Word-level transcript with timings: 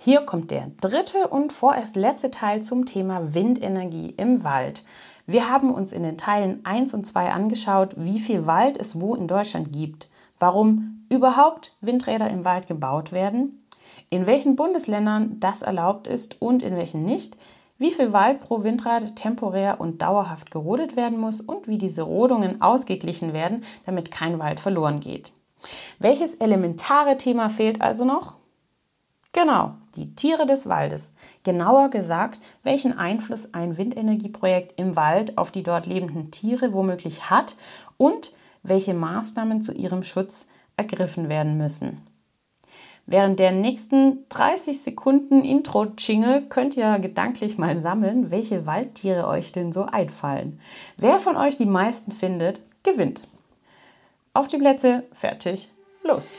Hier 0.00 0.20
kommt 0.20 0.52
der 0.52 0.70
dritte 0.80 1.26
und 1.26 1.52
vorerst 1.52 1.96
letzte 1.96 2.30
Teil 2.30 2.62
zum 2.62 2.86
Thema 2.86 3.34
Windenergie 3.34 4.14
im 4.16 4.44
Wald. 4.44 4.84
Wir 5.26 5.50
haben 5.50 5.74
uns 5.74 5.92
in 5.92 6.04
den 6.04 6.16
Teilen 6.16 6.64
1 6.64 6.94
und 6.94 7.04
2 7.04 7.32
angeschaut, 7.32 7.94
wie 7.96 8.20
viel 8.20 8.46
Wald 8.46 8.78
es 8.78 9.00
wo 9.00 9.16
in 9.16 9.26
Deutschland 9.26 9.72
gibt, 9.72 10.08
warum 10.38 11.04
überhaupt 11.08 11.74
Windräder 11.80 12.30
im 12.30 12.44
Wald 12.44 12.68
gebaut 12.68 13.10
werden, 13.10 13.66
in 14.08 14.28
welchen 14.28 14.54
Bundesländern 14.54 15.40
das 15.40 15.62
erlaubt 15.62 16.06
ist 16.06 16.40
und 16.40 16.62
in 16.62 16.76
welchen 16.76 17.02
nicht, 17.02 17.36
wie 17.76 17.90
viel 17.90 18.12
Wald 18.12 18.38
pro 18.38 18.62
Windrad 18.62 19.16
temporär 19.16 19.80
und 19.80 20.00
dauerhaft 20.00 20.52
gerodet 20.52 20.94
werden 20.94 21.18
muss 21.18 21.40
und 21.40 21.66
wie 21.66 21.78
diese 21.78 22.02
Rodungen 22.02 22.62
ausgeglichen 22.62 23.32
werden, 23.32 23.64
damit 23.84 24.12
kein 24.12 24.38
Wald 24.38 24.60
verloren 24.60 25.00
geht. 25.00 25.32
Welches 25.98 26.36
elementare 26.36 27.16
Thema 27.16 27.48
fehlt 27.48 27.80
also 27.80 28.04
noch? 28.04 28.38
Genau, 29.40 29.74
die 29.94 30.16
Tiere 30.16 30.46
des 30.46 30.68
Waldes. 30.68 31.12
Genauer 31.44 31.90
gesagt, 31.90 32.40
welchen 32.64 32.98
Einfluss 32.98 33.54
ein 33.54 33.76
Windenergieprojekt 33.76 34.80
im 34.80 34.96
Wald 34.96 35.38
auf 35.38 35.52
die 35.52 35.62
dort 35.62 35.86
lebenden 35.86 36.32
Tiere 36.32 36.72
womöglich 36.72 37.30
hat 37.30 37.54
und 37.96 38.32
welche 38.64 38.94
Maßnahmen 38.94 39.62
zu 39.62 39.72
ihrem 39.74 40.02
Schutz 40.02 40.48
ergriffen 40.76 41.28
werden 41.28 41.56
müssen. 41.56 42.04
Während 43.06 43.38
der 43.38 43.52
nächsten 43.52 44.24
30 44.28 44.82
Sekunden 44.82 45.44
Intro-Jingle 45.44 46.48
könnt 46.48 46.76
ihr 46.76 46.98
gedanklich 46.98 47.58
mal 47.58 47.78
sammeln, 47.78 48.32
welche 48.32 48.66
Waldtiere 48.66 49.28
euch 49.28 49.52
denn 49.52 49.72
so 49.72 49.84
einfallen. 49.84 50.58
Wer 50.96 51.20
von 51.20 51.36
euch 51.36 51.54
die 51.54 51.64
meisten 51.64 52.10
findet, 52.10 52.60
gewinnt. 52.82 53.22
Auf 54.34 54.48
die 54.48 54.58
Plätze, 54.58 55.04
fertig, 55.12 55.68
los! 56.02 56.38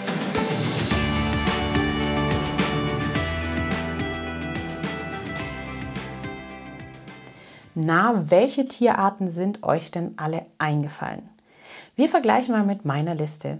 Na, 7.83 8.29
welche 8.29 8.67
Tierarten 8.67 9.31
sind 9.31 9.63
euch 9.63 9.89
denn 9.89 10.13
alle 10.17 10.45
eingefallen? 10.59 11.27
Wir 11.95 12.09
vergleichen 12.09 12.53
mal 12.53 12.63
mit 12.63 12.85
meiner 12.85 13.15
Liste. 13.15 13.57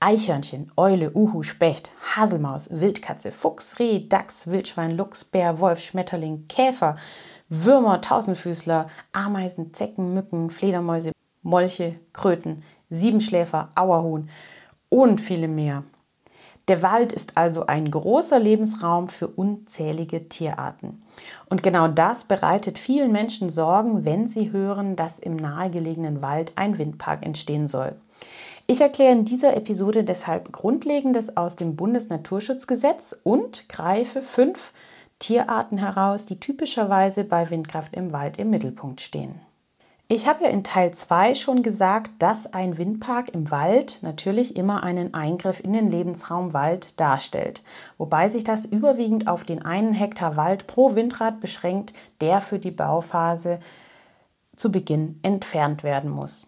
Eichhörnchen, 0.00 0.72
Eule, 0.76 1.12
Uhu, 1.14 1.44
Specht, 1.44 1.92
Haselmaus, 2.16 2.70
Wildkatze, 2.72 3.30
Fuchs, 3.30 3.78
Reh, 3.78 4.08
Dachs, 4.08 4.48
Wildschwein, 4.48 4.92
Luchs, 4.92 5.22
Bär, 5.22 5.60
Wolf, 5.60 5.78
Schmetterling, 5.78 6.48
Käfer, 6.48 6.96
Würmer, 7.48 8.00
Tausendfüßler, 8.00 8.88
Ameisen, 9.12 9.72
Zecken, 9.72 10.12
Mücken, 10.12 10.50
Fledermäuse, 10.50 11.12
Molche, 11.42 11.94
Kröten, 12.12 12.64
Siebenschläfer, 12.90 13.68
Auerhuhn 13.76 14.28
und 14.88 15.20
viele 15.20 15.46
mehr. 15.46 15.84
Der 16.68 16.82
Wald 16.82 17.12
ist 17.12 17.36
also 17.36 17.66
ein 17.66 17.90
großer 17.90 18.38
Lebensraum 18.38 19.08
für 19.08 19.26
unzählige 19.26 20.28
Tierarten. 20.28 21.02
Und 21.48 21.62
genau 21.64 21.88
das 21.88 22.24
bereitet 22.24 22.78
vielen 22.78 23.10
Menschen 23.10 23.48
Sorgen, 23.48 24.04
wenn 24.04 24.28
sie 24.28 24.52
hören, 24.52 24.94
dass 24.94 25.18
im 25.18 25.34
nahegelegenen 25.34 26.22
Wald 26.22 26.52
ein 26.54 26.78
Windpark 26.78 27.26
entstehen 27.26 27.66
soll. 27.66 27.96
Ich 28.68 28.80
erkläre 28.80 29.12
in 29.12 29.24
dieser 29.24 29.56
Episode 29.56 30.04
deshalb 30.04 30.52
Grundlegendes 30.52 31.36
aus 31.36 31.56
dem 31.56 31.74
Bundesnaturschutzgesetz 31.74 33.16
und 33.24 33.68
greife 33.68 34.22
fünf 34.22 34.72
Tierarten 35.18 35.78
heraus, 35.78 36.26
die 36.26 36.38
typischerweise 36.38 37.24
bei 37.24 37.50
Windkraft 37.50 37.94
im 37.94 38.12
Wald 38.12 38.38
im 38.38 38.50
Mittelpunkt 38.50 39.00
stehen. 39.00 39.32
Ich 40.08 40.28
habe 40.28 40.44
ja 40.44 40.50
in 40.50 40.62
Teil 40.62 40.92
2 40.92 41.34
schon 41.34 41.62
gesagt, 41.62 42.10
dass 42.18 42.52
ein 42.52 42.76
Windpark 42.76 43.30
im 43.30 43.50
Wald 43.50 44.00
natürlich 44.02 44.56
immer 44.56 44.82
einen 44.82 45.14
Eingriff 45.14 45.58
in 45.58 45.72
den 45.72 45.90
Lebensraum 45.90 46.52
Wald 46.52 47.00
darstellt, 47.00 47.62
wobei 47.96 48.28
sich 48.28 48.44
das 48.44 48.66
überwiegend 48.66 49.26
auf 49.26 49.44
den 49.44 49.64
einen 49.64 49.94
Hektar 49.94 50.36
Wald 50.36 50.66
pro 50.66 50.94
Windrad 50.94 51.40
beschränkt, 51.40 51.94
der 52.20 52.42
für 52.42 52.58
die 52.58 52.70
Bauphase 52.70 53.58
zu 54.54 54.70
Beginn 54.70 55.18
entfernt 55.22 55.82
werden 55.82 56.10
muss. 56.10 56.46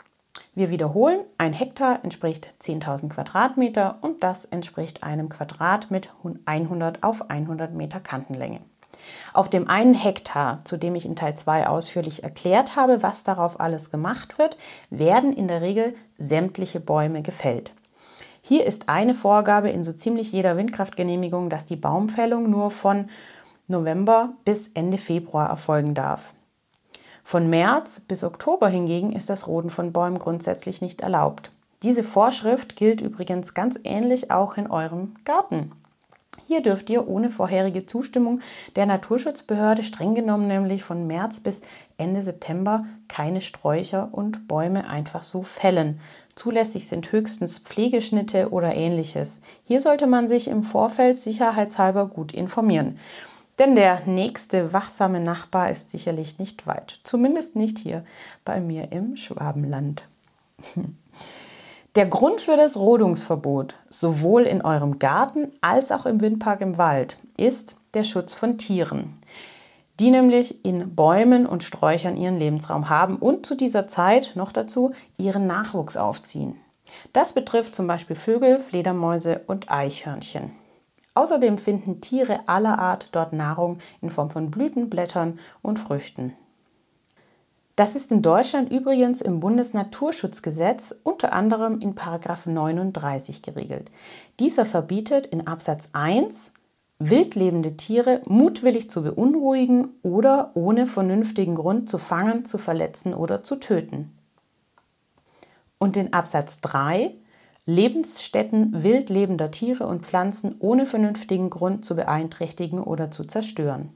Wir 0.55 0.71
wiederholen, 0.71 1.21
ein 1.39 1.53
Hektar 1.53 2.01
entspricht 2.05 2.53
10.000 2.61 3.09
Quadratmeter 3.09 3.99
und 4.03 4.23
das 4.23 4.45
entspricht 4.45 5.03
einem 5.03 5.29
Quadrat 5.29 5.91
mit 5.91 6.13
100 6.45 7.03
auf 7.03 7.31
100 7.31 7.73
Meter 7.73 8.01
Kantenlänge. 8.01 8.61
Auf 9.33 9.51
dem 9.51 9.69
einen 9.69 9.95
Hektar, 9.95 10.61
zu 10.65 10.77
dem 10.77 10.95
ich 10.95 11.07
in 11.07 11.17
Teil 11.17 11.37
2 11.37 11.67
ausführlich 11.67 12.23
erklärt 12.23 12.77
habe, 12.77 13.03
was 13.03 13.25
darauf 13.25 13.61
alles 13.61 13.91
gemacht 13.91 14.39
wird, 14.39 14.57
werden 14.91 15.33
in 15.33 15.49
der 15.49 15.63
Regel 15.63 15.95
sämtliche 16.19 16.81
Bäume 16.81 17.23
gefällt. 17.23 17.73
Hier 18.43 18.67
ist 18.67 18.89
eine 18.89 19.15
Vorgabe 19.15 19.71
in 19.71 19.83
so 19.83 19.93
ziemlich 19.93 20.31
jeder 20.33 20.57
Windkraftgenehmigung, 20.57 21.49
dass 21.49 21.65
die 21.65 21.77
Baumfällung 21.77 22.51
nur 22.51 22.71
von 22.71 23.09
November 23.69 24.35
bis 24.45 24.69
Ende 24.75 24.99
Februar 24.99 25.49
erfolgen 25.49 25.95
darf. 25.95 26.35
Von 27.23 27.49
März 27.49 28.01
bis 28.07 28.23
Oktober 28.23 28.69
hingegen 28.69 29.15
ist 29.15 29.31
das 29.31 29.47
Roden 29.47 29.71
von 29.71 29.95
Bäumen 29.95 30.19
grundsätzlich 30.19 30.83
nicht 30.83 31.01
erlaubt. 31.01 31.51
Diese 31.83 32.03
Vorschrift 32.03 32.77
gilt 32.77 33.01
übrigens 33.01 33.55
ganz 33.55 33.79
ähnlich 33.83 34.31
auch 34.31 34.59
in 34.59 34.71
eurem 34.71 35.15
Garten. 35.25 35.73
Hier 36.47 36.61
dürft 36.63 36.91
ihr 36.91 37.09
ohne 37.09 37.31
vorherige 37.31 37.87
Zustimmung 37.87 38.41
der 38.77 38.85
Naturschutzbehörde 38.85 39.83
streng 39.83 40.15
genommen 40.15 40.47
nämlich 40.47 40.83
von 40.83 41.07
März 41.07 41.41
bis 41.41 41.63
Ende 41.97 42.23
September 42.23 42.85
keine 43.09 43.41
Sträucher 43.41 44.11
und 44.13 44.47
Bäume 44.47 44.87
einfach 44.89 45.23
so 45.23 45.43
fällen. 45.43 46.01
Zulässig 46.35 46.87
sind 46.87 47.13
höchstens 47.13 47.61
Pflegeschnitte 47.61 48.51
oder 48.51 48.75
ähnliches. 48.75 49.41
Hier 49.63 49.81
sollte 49.81 50.07
man 50.07 50.29
sich 50.29 50.49
im 50.49 50.65
Vorfeld 50.65 51.19
sicherheitshalber 51.19 52.07
gut 52.07 52.33
informieren. 52.33 52.99
Denn 53.59 53.75
der 53.75 54.05
nächste 54.07 54.73
wachsame 54.73 55.21
Nachbar 55.21 55.71
ist 55.71 55.91
sicherlich 55.91 56.39
nicht 56.39 56.67
weit. 56.67 56.99
Zumindest 57.05 57.57
nicht 57.57 57.79
hier 57.79 58.05
bei 58.45 58.61
mir 58.61 58.91
im 58.93 59.17
Schwabenland. 59.17 60.05
Der 61.95 62.07
Grund 62.07 62.41
für 62.41 62.57
das 62.57 62.77
Rodungsverbot, 62.77 63.77
sowohl 63.89 64.43
in 64.43 64.63
eurem 64.63 64.99
Garten 64.99 65.53
als 65.61 65.93
auch 65.93 66.07
im 66.07 66.21
Windpark 66.21 66.61
im 66.61 66.77
Wald, 66.77 67.19
ist 67.37 67.77
der 67.95 68.03
Schutz 68.03 68.35
von 68.35 68.59
Tieren, 68.59 69.21
die 70.01 70.11
nämlich 70.11 70.65
in 70.65 70.97
Bäumen 70.97 71.47
und 71.47 71.63
Sträuchern 71.63 72.17
ihren 72.17 72.37
Lebensraum 72.37 72.89
haben 72.89 73.15
und 73.15 73.47
zu 73.47 73.55
dieser 73.55 73.87
Zeit 73.87 74.33
noch 74.35 74.51
dazu 74.51 74.91
ihren 75.19 75.47
Nachwuchs 75.47 75.97
aufziehen. 75.97 76.57
Das 77.13 77.33
betrifft 77.33 77.77
zum 77.77 77.87
Beispiel 77.87 78.17
Vögel, 78.17 78.59
Fledermäuse 78.59 79.43
und 79.47 79.71
Eichhörnchen. 79.71 80.51
Außerdem 81.15 81.59
finden 81.59 82.01
Tiere 82.01 82.41
aller 82.49 82.77
Art 82.77 83.11
dort 83.13 83.33
Nahrung 83.33 83.79
in 84.03 84.11
Form 84.11 84.31
von 84.31 84.51
Blüten, 84.51 84.91
Blättern 84.91 85.39
und 85.63 85.79
Früchten. 85.79 86.33
Das 87.77 87.97
ist 87.97 88.13
in 88.13 88.23
Deutschland 88.23 88.71
übrigens 88.71 89.21
im 89.21 89.41
Bundesnaturschutzgesetz 89.41 90.95
unter 91.03 91.33
anderem 91.33 91.81
in 91.81 91.95
39 91.95 93.43
geregelt. 93.43 93.91
Dieser 94.39 94.65
verbietet 94.65 95.27
in 95.27 95.47
Absatz 95.49 95.89
1 95.93 96.53
wildlebende 97.01 97.77
Tiere 97.77 98.21
mutwillig 98.29 98.89
zu 98.89 99.03
beunruhigen 99.03 99.89
oder 100.03 100.53
ohne 100.55 100.87
vernünftigen 100.87 101.57
Grund 101.57 101.89
zu 101.89 101.99
fangen, 101.99 102.45
zu 102.45 102.59
verletzen 102.59 103.13
oder 103.13 103.43
zu 103.43 103.57
töten. 103.57 104.17
Und 105.79 105.97
in 105.97 106.13
Absatz 106.13 106.61
3 106.61 107.13
Lebensstätten 107.67 108.85
wildlebender 108.85 109.51
Tiere 109.51 109.87
und 109.87 110.07
Pflanzen 110.07 110.55
ohne 110.61 110.87
vernünftigen 110.87 111.51
Grund 111.51 111.85
zu 111.85 111.97
beeinträchtigen 111.97 112.79
oder 112.79 113.11
zu 113.11 113.25
zerstören. 113.25 113.91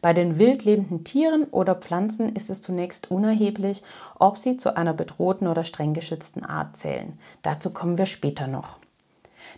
Bei 0.00 0.12
den 0.12 0.38
wildlebenden 0.38 1.04
Tieren 1.04 1.44
oder 1.44 1.74
Pflanzen 1.74 2.28
ist 2.28 2.50
es 2.50 2.60
zunächst 2.60 3.10
unerheblich, 3.10 3.82
ob 4.18 4.36
sie 4.38 4.56
zu 4.56 4.76
einer 4.76 4.92
bedrohten 4.92 5.48
oder 5.48 5.64
streng 5.64 5.94
geschützten 5.94 6.44
Art 6.44 6.76
zählen. 6.76 7.18
Dazu 7.42 7.70
kommen 7.70 7.98
wir 7.98 8.06
später 8.06 8.46
noch. 8.46 8.78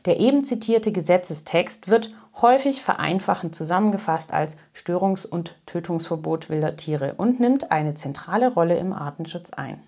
Der 0.04 0.20
eben 0.20 0.44
zitierte 0.44 0.92
Gesetzestext 0.92 1.88
wird 1.88 2.14
häufig 2.40 2.82
vereinfachend 2.82 3.54
zusammengefasst 3.54 4.32
als 4.32 4.56
Störungs- 4.74 5.26
und 5.26 5.56
Tötungsverbot 5.66 6.48
wilder 6.50 6.76
Tiere 6.76 7.14
und 7.16 7.40
nimmt 7.40 7.72
eine 7.72 7.94
zentrale 7.94 8.52
Rolle 8.52 8.76
im 8.76 8.92
Artenschutz 8.92 9.50
ein. 9.50 9.82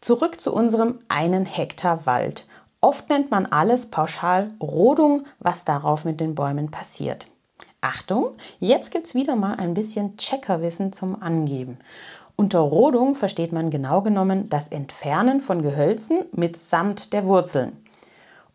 Zurück 0.00 0.40
zu 0.40 0.54
unserem 0.54 0.98
einen 1.08 1.46
Hektar 1.46 2.06
Wald. 2.06 2.46
Oft 2.80 3.08
nennt 3.08 3.30
man 3.30 3.46
alles 3.46 3.86
pauschal 3.86 4.52
Rodung, 4.60 5.24
was 5.40 5.64
darauf 5.64 6.04
mit 6.04 6.20
den 6.20 6.34
Bäumen 6.34 6.70
passiert. 6.70 7.26
Achtung, 7.80 8.32
jetzt 8.58 8.90
gibt 8.90 9.06
es 9.06 9.14
wieder 9.14 9.36
mal 9.36 9.54
ein 9.54 9.74
bisschen 9.74 10.16
Checkerwissen 10.16 10.92
zum 10.92 11.22
Angeben. 11.22 11.78
Unter 12.36 12.58
Rodung 12.60 13.14
versteht 13.14 13.52
man 13.52 13.70
genau 13.70 14.02
genommen 14.02 14.48
das 14.48 14.68
Entfernen 14.68 15.40
von 15.40 15.62
Gehölzen 15.62 16.24
mitsamt 16.32 17.12
der 17.12 17.24
Wurzeln. 17.24 17.72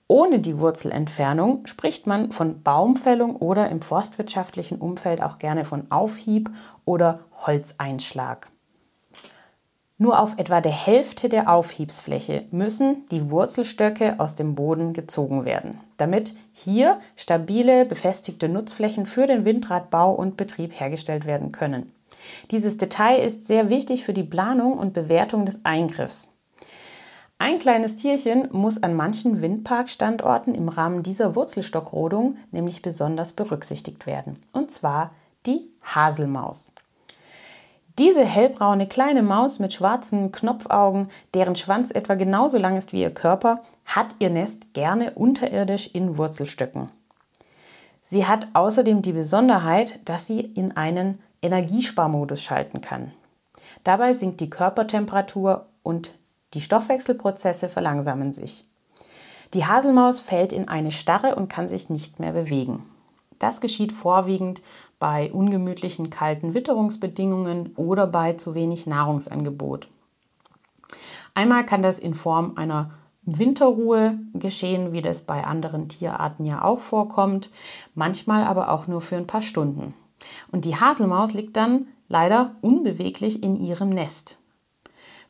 Ohne 0.07 0.39
die 0.39 0.59
Wurzelentfernung 0.59 1.65
spricht 1.68 2.06
man 2.06 2.31
von 2.31 2.62
Baumfällung 2.63 3.38
oder 3.38 3.69
im 3.69 3.81
forstwirtschaftlichen 3.81 4.77
Umfeld 4.77 5.23
auch 5.23 5.39
gerne 5.39 5.65
von 5.65 5.89
Aufhieb 5.89 6.51
oder 6.83 7.21
Holzeinschlag. 7.45 8.47
Nur 10.01 10.19
auf 10.19 10.39
etwa 10.39 10.62
der 10.62 10.71
Hälfte 10.71 11.30
der 11.30 11.48
Aufhiebsfläche 11.48 12.45
müssen 12.50 13.06
die 13.12 13.30
Wurzelstöcke 13.30 14.19
aus 14.19 14.33
dem 14.33 14.56
Boden 14.56 14.94
gezogen 14.94 15.45
werden, 15.45 15.80
damit 15.98 16.33
hier 16.53 17.00
stabile, 17.15 17.86
befestigte 17.86 18.50
Nutzflächen 18.50 19.06
für 19.06 19.27
den 19.27 19.45
Windradbau 19.45 20.12
und 20.12 20.38
Betrieb 20.38 20.71
hergestellt 20.80 21.27
werden 21.27 21.51
können. 21.51 21.92
Dieses 22.50 22.77
Detail 22.77 23.18
ist 23.18 23.45
sehr 23.45 23.69
wichtig 23.69 24.03
für 24.03 24.13
die 24.13 24.24
Planung 24.24 24.80
und 24.80 24.94
Bewertung 24.94 25.45
des 25.45 25.59
Eingriffs. 25.65 26.36
Ein 27.38 27.59
kleines 27.59 27.95
Tierchen 27.95 28.50
muss 28.51 28.81
an 28.81 28.95
manchen 28.95 29.39
Windparkstandorten 29.39 30.56
im 30.56 30.68
Rahmen 30.69 31.04
dieser 31.04 31.36
Wurzelstockrodung 31.36 32.38
nämlich 32.50 32.81
besonders 32.81 33.33
berücksichtigt 33.33 34.07
werden, 34.07 34.39
und 34.51 34.71
zwar 34.71 35.12
die 35.45 35.69
Haselmaus. 35.83 36.71
Diese 38.00 38.24
hellbraune 38.24 38.88
kleine 38.88 39.22
Maus 39.22 39.60
mit 39.60 39.74
schwarzen 39.74 40.32
Knopfaugen, 40.32 41.10
deren 41.34 41.56
Schwanz 41.56 41.92
etwa 41.92 42.16
genauso 42.16 42.58
lang 42.58 42.78
ist 42.78 42.94
wie 42.94 43.02
ihr 43.02 43.14
Körper, 43.14 43.62
hat 43.86 44.16
ihr 44.20 44.30
Nest 44.30 44.74
gerne 44.74 45.12
unterirdisch 45.12 45.88
in 45.88 46.18
Wurzelstöcken. 46.18 46.92
Sie 48.02 48.26
hat 48.26 48.48
außerdem 48.54 49.02
die 49.02 49.12
Besonderheit, 49.12 50.00
dass 50.06 50.26
sie 50.26 50.40
in 50.40 50.76
einen 50.76 51.20
Energiesparmodus 51.42 52.42
schalten 52.42 52.82
kann. 52.82 53.12
Dabei 53.84 54.14
sinkt 54.14 54.40
die 54.40 54.50
Körpertemperatur 54.50 55.68
und 55.84 56.14
die 56.54 56.62
Stoffwechselprozesse 56.62 57.70
verlangsamen 57.70 58.32
sich. 58.34 58.66
Die 59.54 59.66
Haselmaus 59.66 60.22
fällt 60.22 60.54
in 60.54 60.68
eine 60.68 60.92
Starre 60.92 61.36
und 61.36 61.50
kann 61.50 61.68
sich 61.68 61.90
nicht 61.90 62.20
mehr 62.20 62.32
bewegen. 62.32 62.90
Das 63.38 63.60
geschieht 63.60 63.92
vorwiegend 63.92 64.62
bei 65.01 65.33
ungemütlichen 65.33 66.12
kalten 66.12 66.53
Witterungsbedingungen 66.53 67.74
oder 67.75 68.07
bei 68.07 68.33
zu 68.33 68.56
wenig 68.56 68.86
Nahrungsangebot. 68.86 69.89
Einmal 71.33 71.65
kann 71.65 71.81
das 71.81 72.00
in 72.00 72.13
Form 72.13 72.53
einer 72.56 72.92
Winterruhe 73.24 74.19
geschehen, 74.33 74.94
wie 74.94 75.01
das 75.01 75.24
bei 75.24 75.44
anderen 75.44 75.89
Tierarten 75.89 76.45
ja 76.45 76.63
auch 76.63 76.80
vorkommt, 76.80 77.50
manchmal 77.95 78.44
aber 78.44 78.69
auch 78.69 78.88
nur 78.88 79.01
für 79.01 79.18
ein 79.18 79.27
paar 79.27 79.42
Stunden. 79.42 79.94
Und 80.51 80.65
die 80.65 80.75
Haselmaus 80.75 81.33
liegt 81.33 81.57
dann 81.57 81.88
leider 82.07 82.56
unbeweglich 82.62 83.42
in 83.42 83.59
ihrem 83.59 83.89
Nest. 83.89 84.38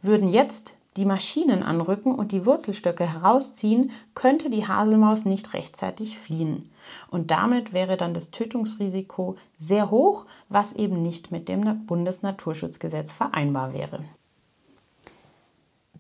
Würden 0.01 0.27
jetzt 0.27 0.75
die 0.97 1.05
Maschinen 1.05 1.63
anrücken 1.63 2.13
und 2.13 2.33
die 2.33 2.45
Wurzelstöcke 2.45 3.07
herausziehen, 3.07 3.91
könnte 4.15 4.49
die 4.49 4.67
Haselmaus 4.67 5.23
nicht 5.23 5.53
rechtzeitig 5.53 6.17
fliehen. 6.17 6.69
Und 7.09 7.31
damit 7.31 7.73
wäre 7.73 7.97
dann 7.97 8.13
das 8.13 8.31
Tötungsrisiko 8.31 9.37
sehr 9.57 9.91
hoch, 9.91 10.25
was 10.49 10.73
eben 10.73 11.01
nicht 11.01 11.31
mit 11.31 11.49
dem 11.49 11.85
Bundesnaturschutzgesetz 11.85 13.11
vereinbar 13.11 13.73
wäre. 13.73 14.03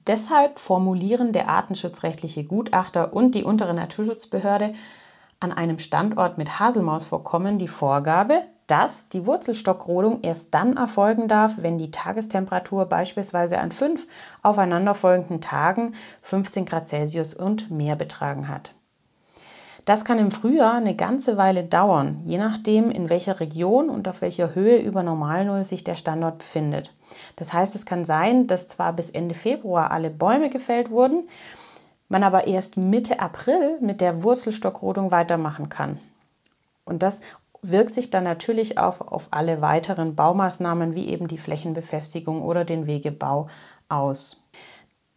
Deshalb 0.07 0.57
formulieren 0.57 1.31
der 1.31 1.47
artenschutzrechtliche 1.49 2.43
Gutachter 2.43 3.13
und 3.13 3.35
die 3.35 3.43
untere 3.43 3.73
Naturschutzbehörde 3.73 4.73
an 5.39 5.51
einem 5.51 5.79
Standort 5.79 6.37
mit 6.37 6.59
Haselmausvorkommen 6.59 7.59
die 7.59 7.67
Vorgabe, 7.67 8.43
dass 8.67 9.07
die 9.07 9.25
Wurzelstockrodung 9.25 10.19
erst 10.21 10.53
dann 10.53 10.77
erfolgen 10.77 11.27
darf, 11.27 11.55
wenn 11.57 11.77
die 11.77 11.91
Tagestemperatur 11.91 12.85
beispielsweise 12.85 13.59
an 13.59 13.71
fünf 13.71 14.07
aufeinanderfolgenden 14.43 15.41
Tagen 15.41 15.95
15 16.21 16.65
Grad 16.65 16.87
Celsius 16.87 17.33
und 17.33 17.69
mehr 17.69 17.95
betragen 17.95 18.47
hat. 18.47 18.73
Das 19.85 20.05
kann 20.05 20.19
im 20.19 20.29
Frühjahr 20.29 20.75
eine 20.75 20.95
ganze 20.95 21.37
Weile 21.37 21.63
dauern, 21.63 22.21
je 22.23 22.37
nachdem, 22.37 22.91
in 22.91 23.09
welcher 23.09 23.39
Region 23.39 23.89
und 23.89 24.07
auf 24.07 24.21
welcher 24.21 24.53
Höhe 24.53 24.77
über 24.77 25.01
Normalnull 25.01 25.63
sich 25.63 25.83
der 25.83 25.95
Standort 25.95 26.37
befindet. 26.37 26.93
Das 27.35 27.51
heißt, 27.51 27.73
es 27.75 27.85
kann 27.85 28.05
sein, 28.05 28.45
dass 28.45 28.67
zwar 28.67 28.93
bis 28.93 29.09
Ende 29.09 29.33
Februar 29.33 29.91
alle 29.91 30.11
Bäume 30.11 30.49
gefällt 30.49 30.91
wurden, 30.91 31.27
man 32.09 32.23
aber 32.23 32.45
erst 32.45 32.77
Mitte 32.77 33.19
April 33.19 33.79
mit 33.81 34.01
der 34.01 34.21
Wurzelstockrodung 34.21 35.11
weitermachen 35.11 35.69
kann. 35.69 35.99
Und 36.85 37.01
das 37.01 37.21
wirkt 37.63 37.93
sich 37.93 38.09
dann 38.09 38.23
natürlich 38.23 38.77
auf, 38.77 39.01
auf 39.01 39.29
alle 39.31 39.61
weiteren 39.61 40.15
Baumaßnahmen 40.15 40.93
wie 40.93 41.07
eben 41.09 41.27
die 41.27 41.37
Flächenbefestigung 41.37 42.41
oder 42.41 42.65
den 42.65 42.85
Wegebau 42.85 43.47
aus. 43.87 44.41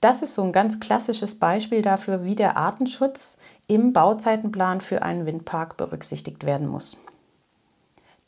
Das 0.01 0.21
ist 0.21 0.35
so 0.35 0.43
ein 0.43 0.53
ganz 0.53 0.81
klassisches 0.81 1.35
Beispiel 1.39 1.81
dafür, 1.81 2.25
wie 2.25 2.35
der 2.35 2.59
Artenschutz 2.59 3.39
im 3.67 3.93
Bauzeitenplan 3.93 4.81
für 4.81 5.03
einen 5.03 5.27
Windpark 5.27 5.77
berücksichtigt 5.77 6.45
werden 6.45 6.69
muss. 6.69 6.99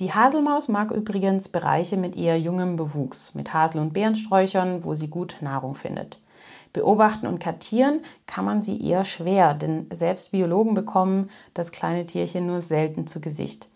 Die 0.01 0.13
Haselmaus 0.13 0.69
mag 0.69 0.91
übrigens 0.91 1.49
Bereiche 1.49 1.97
mit 1.97 2.17
eher 2.17 2.39
jungem 2.39 2.77
Bewuchs, 2.77 3.35
mit 3.35 3.55
Hasel- 3.55 3.81
und 3.81 3.95
Beerensträuchern, 3.95 4.85
wo 4.85 4.93
sie 4.93 5.09
gut 5.09 5.37
Nahrung 5.41 5.75
findet. 5.75 6.19
Beobachten 6.75 7.27
und 7.27 7.39
kartieren 7.39 8.01
kann 8.27 8.45
man 8.45 8.61
sie 8.61 8.79
eher 8.79 9.07
schwer, 9.07 9.55
denn 9.55 9.87
selbst 9.91 10.33
Biologen 10.33 10.75
bekommen 10.75 11.31
das 11.55 11.73
kleine 11.73 12.05
Tierchen 12.05 12.47
nur 12.47 12.61
selten 12.61 13.07
zu 13.07 13.23
Gesicht. 13.23 13.71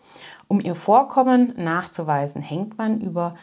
Um 0.47 0.59
ihr 0.59 0.75
Vorkommen 0.75 1.55
nachzuweisen, 1.57 2.43
hängt 2.43 2.77
man 2.77 3.01
über 3.01 3.35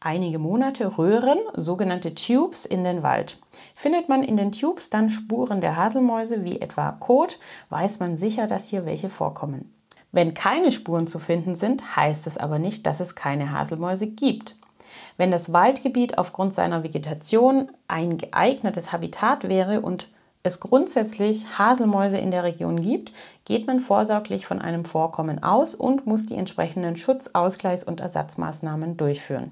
einige 0.00 0.38
Monate 0.38 0.98
Röhren, 0.98 1.38
sogenannte 1.54 2.14
Tubes, 2.14 2.64
in 2.64 2.84
den 2.84 3.02
Wald. 3.02 3.38
Findet 3.74 4.08
man 4.08 4.22
in 4.22 4.36
den 4.36 4.52
Tubes 4.52 4.90
dann 4.90 5.10
Spuren 5.10 5.60
der 5.60 5.76
Haselmäuse 5.76 6.44
wie 6.44 6.60
etwa 6.60 6.92
Kot, 6.92 7.38
weiß 7.70 7.98
man 7.98 8.16
sicher, 8.16 8.46
dass 8.46 8.68
hier 8.68 8.86
welche 8.86 9.08
vorkommen. 9.08 9.74
Wenn 10.12 10.34
keine 10.34 10.72
Spuren 10.72 11.06
zu 11.06 11.18
finden 11.18 11.54
sind, 11.54 11.96
heißt 11.96 12.26
es 12.26 12.38
aber 12.38 12.58
nicht, 12.58 12.86
dass 12.86 13.00
es 13.00 13.14
keine 13.14 13.52
Haselmäuse 13.52 14.06
gibt. 14.06 14.56
Wenn 15.16 15.30
das 15.30 15.52
Waldgebiet 15.52 16.16
aufgrund 16.16 16.54
seiner 16.54 16.82
Vegetation 16.82 17.70
ein 17.88 18.16
geeignetes 18.16 18.92
Habitat 18.92 19.48
wäre 19.48 19.80
und 19.80 20.08
es 20.44 20.60
grundsätzlich 20.60 21.58
Haselmäuse 21.58 22.18
in 22.18 22.30
der 22.30 22.44
Region 22.44 22.80
gibt, 22.80 23.12
geht 23.44 23.66
man 23.66 23.80
vorsorglich 23.80 24.46
von 24.46 24.60
einem 24.60 24.84
Vorkommen 24.84 25.42
aus 25.42 25.74
und 25.74 26.06
muss 26.06 26.24
die 26.24 26.36
entsprechenden 26.36 26.96
Schutz-, 26.96 27.30
Ausgleichs- 27.34 27.84
und 27.84 28.00
Ersatzmaßnahmen 28.00 28.96
durchführen. 28.96 29.50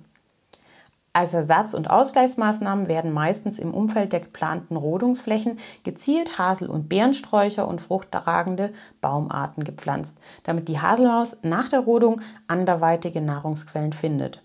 Als 1.16 1.32
Ersatz- 1.32 1.72
und 1.72 1.88
Ausgleichsmaßnahmen 1.88 2.88
werden 2.88 3.10
meistens 3.10 3.58
im 3.58 3.72
Umfeld 3.72 4.12
der 4.12 4.20
geplanten 4.20 4.76
Rodungsflächen 4.76 5.58
gezielt 5.82 6.36
Hasel- 6.36 6.68
und 6.68 6.90
Beerensträucher 6.90 7.66
und 7.66 7.80
fruchttragende 7.80 8.74
Baumarten 9.00 9.64
gepflanzt, 9.64 10.18
damit 10.42 10.68
die 10.68 10.78
Haselmaus 10.78 11.38
nach 11.40 11.70
der 11.70 11.80
Rodung 11.80 12.20
anderweitige 12.48 13.22
Nahrungsquellen 13.22 13.94
findet. 13.94 14.42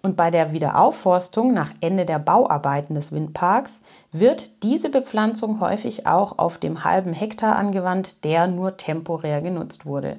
Und 0.00 0.16
bei 0.16 0.30
der 0.30 0.52
Wiederaufforstung 0.52 1.52
nach 1.52 1.72
Ende 1.80 2.04
der 2.04 2.20
Bauarbeiten 2.20 2.94
des 2.94 3.10
Windparks 3.10 3.82
wird 4.12 4.62
diese 4.62 4.90
Bepflanzung 4.90 5.58
häufig 5.58 6.06
auch 6.06 6.38
auf 6.38 6.58
dem 6.58 6.84
halben 6.84 7.12
Hektar 7.12 7.56
angewandt, 7.56 8.22
der 8.22 8.46
nur 8.46 8.76
temporär 8.76 9.42
genutzt 9.42 9.84
wurde. 9.84 10.18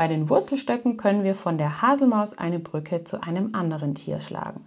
Bei 0.00 0.08
den 0.08 0.30
Wurzelstöcken 0.30 0.96
können 0.96 1.24
wir 1.24 1.34
von 1.34 1.58
der 1.58 1.82
Haselmaus 1.82 2.32
eine 2.38 2.58
Brücke 2.58 3.04
zu 3.04 3.22
einem 3.22 3.54
anderen 3.54 3.94
Tier 3.94 4.18
schlagen. 4.20 4.64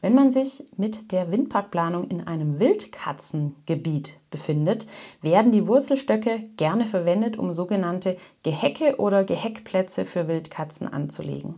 Wenn 0.00 0.14
man 0.14 0.30
sich 0.30 0.64
mit 0.78 1.12
der 1.12 1.30
Windparkplanung 1.30 2.04
in 2.04 2.26
einem 2.26 2.58
Wildkatzengebiet 2.58 4.12
befindet, 4.30 4.86
werden 5.20 5.52
die 5.52 5.66
Wurzelstöcke 5.66 6.44
gerne 6.56 6.86
verwendet, 6.86 7.36
um 7.36 7.52
sogenannte 7.52 8.16
Gehecke 8.42 8.96
oder 8.96 9.22
Geheckplätze 9.22 10.06
für 10.06 10.28
Wildkatzen 10.28 10.88
anzulegen. 10.88 11.56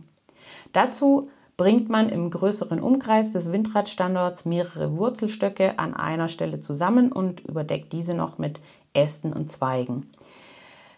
Dazu 0.73 1.29
bringt 1.55 1.87
man 1.87 2.09
im 2.09 2.29
größeren 2.29 2.81
Umkreis 2.81 3.31
des 3.31 3.53
Windradstandorts 3.53 4.43
mehrere 4.43 4.97
Wurzelstöcke 4.97 5.79
an 5.79 5.93
einer 5.93 6.27
Stelle 6.27 6.59
zusammen 6.59 7.09
und 7.09 7.39
überdeckt 7.39 7.93
diese 7.93 8.15
noch 8.15 8.37
mit 8.37 8.59
Ästen 8.91 9.31
und 9.31 9.49
Zweigen. 9.49 10.03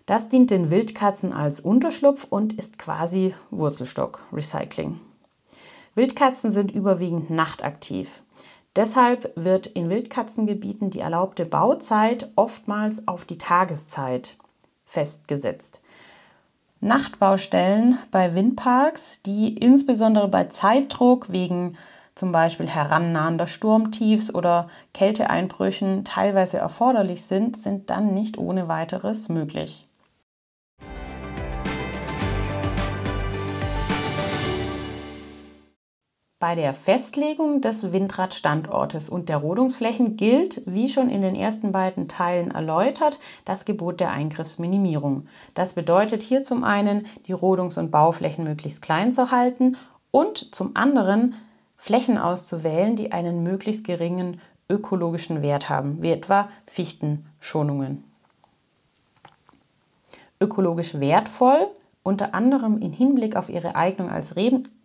Das 0.05 0.27
dient 0.27 0.51
den 0.51 0.69
Wildkatzen 0.69 1.33
als 1.33 1.59
Unterschlupf 1.59 2.27
und 2.29 2.53
ist 2.53 2.77
quasi 2.77 3.33
Wurzelstock-Recycling. 3.50 5.00
Wildkatzen 5.95 6.51
sind 6.51 6.71
überwiegend 6.71 7.31
nachtaktiv. 7.31 8.21
Deshalb 8.75 9.31
wird 9.35 9.65
in 9.67 9.89
Wildkatzengebieten 9.89 10.91
die 10.91 11.00
erlaubte 11.00 11.45
Bauzeit 11.45 12.29
oftmals 12.35 13.07
auf 13.07 13.25
die 13.25 13.38
Tageszeit 13.38 14.38
festgesetzt. 14.83 15.81
Nachtbaustellen 16.81 17.97
bei 18.12 18.35
Windparks, 18.35 19.21
die 19.25 19.55
insbesondere 19.57 20.27
bei 20.27 20.43
Zeitdruck 20.43 21.31
wegen 21.31 21.77
zum 22.13 22.31
Beispiel 22.31 22.67
herannahender 22.67 23.47
Sturmtiefs 23.47 24.33
oder 24.33 24.69
Kälteeinbrüchen 24.93 26.05
teilweise 26.05 26.57
erforderlich 26.57 27.24
sind, 27.24 27.57
sind 27.57 27.89
dann 27.89 28.13
nicht 28.13 28.38
ohne 28.38 28.67
weiteres 28.67 29.29
möglich. 29.29 29.88
Bei 36.45 36.53
der 36.53 36.73
Festlegung 36.73 37.61
des 37.61 37.91
Windradstandortes 37.91 39.09
und 39.09 39.29
der 39.29 39.37
Rodungsflächen 39.37 40.15
gilt, 40.15 40.61
wie 40.67 40.89
schon 40.89 41.09
in 41.09 41.21
den 41.21 41.33
ersten 41.33 41.71
beiden 41.71 42.07
Teilen 42.07 42.51
erläutert, 42.51 43.17
das 43.45 43.65
Gebot 43.65 43.99
der 43.99 44.11
Eingriffsminimierung. 44.11 45.27
Das 45.55 45.73
bedeutet 45.73 46.21
hier 46.21 46.43
zum 46.43 46.63
einen, 46.63 47.07
die 47.25 47.33
Rodungs- 47.33 47.79
und 47.79 47.89
Bauflächen 47.89 48.43
möglichst 48.43 48.83
klein 48.83 49.11
zu 49.11 49.31
halten 49.31 49.75
und 50.11 50.53
zum 50.53 50.75
anderen 50.75 51.33
Flächen 51.77 52.19
auszuwählen, 52.19 52.95
die 52.95 53.11
einen 53.11 53.41
möglichst 53.41 53.83
geringen 53.83 54.39
ökologischen 54.69 55.41
Wert 55.41 55.67
haben, 55.67 56.03
wie 56.03 56.11
etwa 56.11 56.49
Fichtenschonungen. 56.67 58.03
Ökologisch 60.39 60.99
wertvoll 60.99 61.71
unter 62.05 62.35
anderem 62.35 62.77
im 62.77 62.93
Hinblick 62.93 63.35
auf 63.35 63.50
ihre 63.50 63.75
Eignung 63.75 64.12
als 64.12 64.35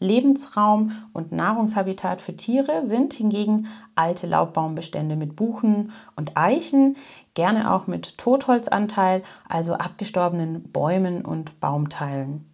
Lebensraum 0.01 0.93
und 1.13 1.33
Nahrungshabitat 1.33 2.23
für 2.23 2.35
Tiere 2.35 2.87
sind 2.87 3.13
hingegen 3.13 3.69
alte 3.95 4.27
Laubbaumbestände 4.27 5.17
mit 5.17 5.37
Buchen 5.37 5.93
und 6.17 6.39
Eichen, 6.39 6.97
gerne 7.35 7.75
auch 7.75 7.87
mit 7.87 8.17
Totholzanteil, 8.17 9.23
also 9.47 9.75
abgestorbenen 9.75 10.63
Bäumen 10.73 11.23
und 11.23 11.61
Baumteilen. 11.61 12.47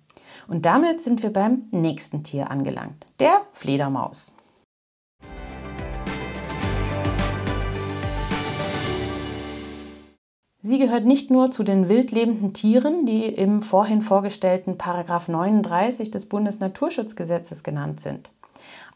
Und 0.49 0.66
damit 0.66 1.00
sind 1.00 1.23
wir 1.23 1.32
beim 1.32 1.68
nächsten 1.70 2.25
Tier 2.25 2.50
angelangt, 2.50 3.06
der 3.20 3.40
Fledermaus. 3.52 4.36
Sie 10.68 10.80
gehört 10.80 11.04
nicht 11.04 11.30
nur 11.30 11.52
zu 11.52 11.62
den 11.62 11.88
wildlebenden 11.88 12.52
Tieren, 12.52 13.06
die 13.06 13.26
im 13.26 13.62
vorhin 13.62 14.02
vorgestellten 14.02 14.76
Paragraph 14.76 15.28
39 15.28 16.11
des 16.11 16.26
Bundesnaturschutzgesetzes 16.26 17.62
genannt 17.62 18.00
sind. 18.00 18.32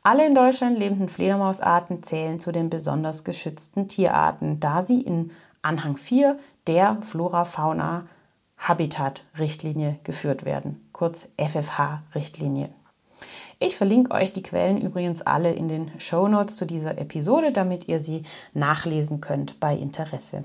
Alle 0.02 0.26
in 0.26 0.34
Deutschland 0.34 0.76
lebenden 0.76 1.08
Fledermausarten 1.08 2.02
zählen 2.02 2.40
zu 2.40 2.50
den 2.50 2.70
besonders 2.70 3.22
geschützten 3.22 3.86
Tierarten, 3.86 4.58
da 4.58 4.82
sie 4.82 5.00
in 5.00 5.30
Anhang 5.62 5.96
4 5.96 6.34
der 6.66 6.98
Flora-Fauna-Habitat-Richtlinie 7.02 10.00
geführt 10.02 10.44
werden, 10.44 10.88
kurz 10.90 11.28
FFH-Richtlinie. 11.36 12.70
Ich 13.60 13.76
verlinke 13.76 14.10
euch 14.10 14.32
die 14.32 14.42
Quellen 14.42 14.80
übrigens 14.80 15.22
alle 15.22 15.52
in 15.52 15.68
den 15.68 15.92
Show 16.00 16.26
Notes 16.26 16.56
zu 16.56 16.66
dieser 16.66 16.98
Episode, 16.98 17.52
damit 17.52 17.86
ihr 17.86 18.00
sie 18.00 18.24
nachlesen 18.54 19.20
könnt 19.20 19.60
bei 19.60 19.76
Interesse. 19.76 20.42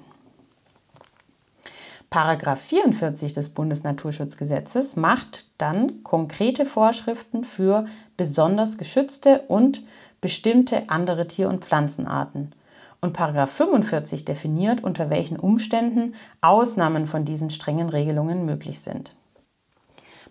Paragraph 2.15 2.61
44 2.61 3.33
des 3.33 3.49
Bundesnaturschutzgesetzes 3.49 4.95
macht 4.95 5.47
dann 5.57 6.01
konkrete 6.03 6.65
Vorschriften 6.65 7.43
für 7.43 7.87
besonders 8.15 8.77
geschützte 8.77 9.39
und 9.49 9.81
bestimmte 10.21 10.89
andere 10.89 11.27
Tier- 11.27 11.49
und 11.49 11.65
Pflanzenarten. 11.65 12.55
Und 13.01 13.11
Paragraph 13.11 13.51
45 13.51 14.23
definiert, 14.23 14.81
unter 14.81 15.09
welchen 15.09 15.37
Umständen 15.37 16.15
Ausnahmen 16.39 17.05
von 17.05 17.25
diesen 17.25 17.49
strengen 17.49 17.89
Regelungen 17.89 18.45
möglich 18.45 18.79
sind. 18.79 19.13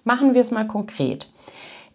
Machen 0.04 0.32
wir 0.32 0.40
es 0.40 0.50
mal 0.50 0.66
konkret. 0.66 1.28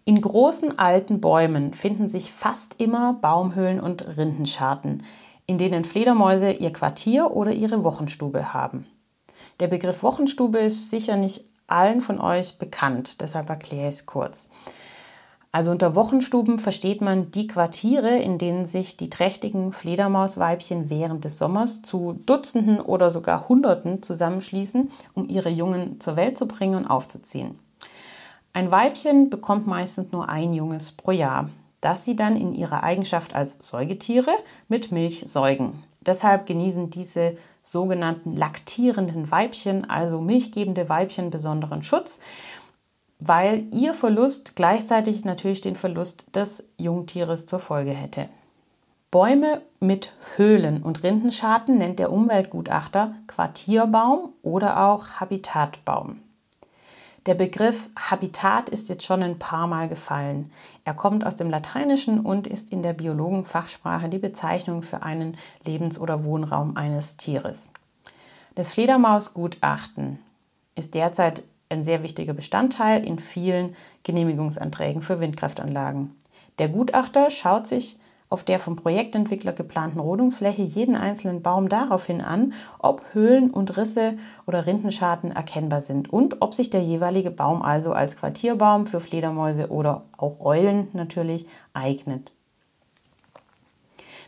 In 0.05 0.21
großen 0.21 0.77
alten 0.77 1.19
Bäumen 1.19 1.73
finden 1.73 2.07
sich 2.07 2.31
fast 2.31 2.79
immer 2.79 3.13
Baumhöhlen 3.13 3.79
und 3.79 4.17
Rindenscharten, 4.17 5.01
in 5.47 5.57
denen 5.57 5.83
Fledermäuse 5.83 6.51
ihr 6.51 6.71
Quartier 6.71 7.31
oder 7.31 7.53
ihre 7.53 7.83
Wochenstube 7.83 8.53
haben. 8.53 8.85
Der 9.59 9.67
Begriff 9.67 10.03
Wochenstube 10.03 10.59
ist 10.59 10.89
sicher 10.89 11.17
nicht 11.17 11.43
allen 11.67 12.01
von 12.01 12.21
euch 12.21 12.57
bekannt, 12.57 13.19
deshalb 13.21 13.49
erkläre 13.49 13.89
ich 13.89 13.95
es 13.95 14.05
kurz. 14.05 14.49
Also 15.51 15.71
unter 15.71 15.95
Wochenstuben 15.95 16.59
versteht 16.59 17.01
man 17.01 17.31
die 17.31 17.47
Quartiere, 17.47 18.19
in 18.19 18.37
denen 18.37 18.67
sich 18.67 18.97
die 18.97 19.09
trächtigen 19.09 19.73
Fledermausweibchen 19.73 20.89
während 20.91 21.23
des 21.23 21.39
Sommers 21.39 21.81
zu 21.81 22.21
Dutzenden 22.25 22.79
oder 22.79 23.09
sogar 23.09 23.49
Hunderten 23.49 24.03
zusammenschließen, 24.03 24.89
um 25.15 25.27
ihre 25.27 25.49
Jungen 25.49 25.99
zur 25.99 26.15
Welt 26.15 26.37
zu 26.37 26.47
bringen 26.47 26.75
und 26.75 26.85
aufzuziehen. 26.85 27.57
Ein 28.53 28.71
Weibchen 28.71 29.29
bekommt 29.29 29.65
meistens 29.67 30.11
nur 30.11 30.29
ein 30.29 30.53
Junges 30.53 30.91
pro 30.91 31.11
Jahr, 31.11 31.49
das 31.81 32.05
sie 32.05 32.15
dann 32.15 32.35
in 32.35 32.53
ihrer 32.53 32.83
Eigenschaft 32.83 33.33
als 33.33 33.57
Säugetiere 33.59 34.31
mit 34.67 34.91
Milch 34.91 35.23
säugen. 35.25 35.83
Deshalb 36.01 36.45
genießen 36.45 36.91
diese 36.91 37.37
sogenannten 37.61 38.35
laktierenden 38.35 39.29
Weibchen, 39.31 39.89
also 39.89 40.21
milchgebende 40.21 40.89
Weibchen, 40.89 41.29
besonderen 41.29 41.83
Schutz, 41.83 42.19
weil 43.19 43.65
ihr 43.73 43.93
Verlust 43.93 44.55
gleichzeitig 44.55 45.25
natürlich 45.25 45.61
den 45.61 45.75
Verlust 45.75 46.25
des 46.35 46.63
Jungtieres 46.77 47.45
zur 47.45 47.59
Folge 47.59 47.91
hätte. 47.91 48.29
Bäume 49.11 49.61
mit 49.79 50.13
Höhlen 50.35 50.83
und 50.83 51.03
Rindenscharten 51.03 51.77
nennt 51.77 51.99
der 51.99 52.11
Umweltgutachter 52.11 53.15
Quartierbaum 53.27 54.33
oder 54.43 54.85
auch 54.85 55.19
Habitatbaum. 55.19 56.21
Der 57.29 57.35
Begriff 57.35 57.91
Habitat 57.95 58.69
ist 58.69 58.89
jetzt 58.89 59.03
schon 59.03 59.21
ein 59.21 59.37
paar 59.37 59.67
Mal 59.67 59.87
gefallen. 59.87 60.51
Er 60.83 60.95
kommt 60.95 61.23
aus 61.23 61.35
dem 61.35 61.51
Lateinischen 61.51 62.21
und 62.21 62.47
ist 62.47 62.71
in 62.71 62.81
der 62.81 62.93
Biologenfachsprache 62.93 64.09
die 64.09 64.17
Bezeichnung 64.17 64.81
für 64.81 65.03
einen 65.03 65.37
Lebens- 65.63 65.99
oder 65.99 66.23
Wohnraum 66.23 66.75
eines 66.75 67.17
Tieres. 67.17 67.69
Das 68.55 68.73
Fledermausgutachten 68.73 70.17
ist 70.73 70.95
derzeit 70.95 71.43
ein 71.69 71.83
sehr 71.83 72.01
wichtiger 72.01 72.33
Bestandteil 72.33 73.05
in 73.05 73.19
vielen 73.19 73.75
Genehmigungsanträgen 74.01 75.03
für 75.03 75.19
Windkraftanlagen. 75.19 76.15
Der 76.57 76.69
Gutachter 76.69 77.29
schaut 77.29 77.67
sich 77.67 77.99
auf 78.29 78.43
der 78.43 78.59
vom 78.59 78.75
Projektentwickler 78.75 79.53
geplanten 79.53 79.99
Rodungsfläche 79.99 80.61
jeden 80.61 80.95
einzelnen 80.95 81.41
Baum 81.41 81.67
daraufhin 81.67 82.21
an, 82.21 82.53
ob 82.77 83.03
Höhlen 83.13 83.49
und 83.49 83.75
Risse 83.75 84.13
oder 84.45 84.67
Rindenscharten 84.67 85.31
erkennbar 85.31 85.81
sind 85.81 86.13
und 86.13 86.41
ob 86.41 86.53
sich 86.53 86.69
der 86.69 86.81
jeweilige 86.81 87.31
Baum 87.31 87.63
also 87.63 87.91
als 87.91 88.17
Quartierbaum 88.17 88.85
für 88.85 88.99
Fledermäuse 88.99 89.69
oder 89.69 90.03
auch 90.15 90.39
Eulen 90.39 90.89
natürlich 90.93 91.47
eignet. 91.73 92.31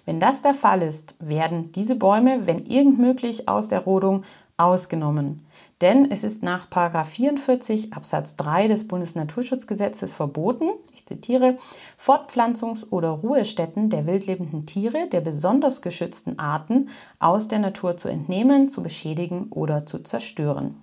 Wenn 0.05 0.19
das 0.19 0.41
der 0.41 0.55
Fall 0.55 0.81
ist, 0.81 1.13
werden 1.19 1.71
diese 1.71 1.95
Bäume, 1.95 2.47
wenn 2.47 2.65
irgend 2.65 2.97
möglich, 2.97 3.47
aus 3.47 3.67
der 3.67 3.81
Rodung 3.81 4.23
ausgenommen. 4.57 5.45
Denn 5.81 6.11
es 6.11 6.23
ist 6.23 6.43
nach 6.43 6.67
44 6.69 7.93
Absatz 7.93 8.35
3 8.35 8.67
des 8.67 8.87
Bundesnaturschutzgesetzes 8.87 10.13
verboten, 10.13 10.65
ich 10.93 11.07
zitiere, 11.07 11.55
Fortpflanzungs- 11.99 12.91
oder 12.91 13.09
Ruhestätten 13.09 13.89
der 13.89 14.05
wildlebenden 14.05 14.67
Tiere 14.67 15.07
der 15.07 15.21
besonders 15.21 15.81
geschützten 15.81 16.37
Arten 16.37 16.89
aus 17.17 17.47
der 17.47 17.57
Natur 17.57 17.97
zu 17.97 18.09
entnehmen, 18.09 18.69
zu 18.69 18.83
beschädigen 18.83 19.47
oder 19.49 19.87
zu 19.87 20.03
zerstören. 20.03 20.75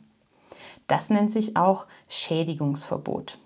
Das 0.89 1.11
nennt 1.11 1.31
sich 1.31 1.57
auch 1.57 1.87
Schädigungsverbot. 2.09 3.39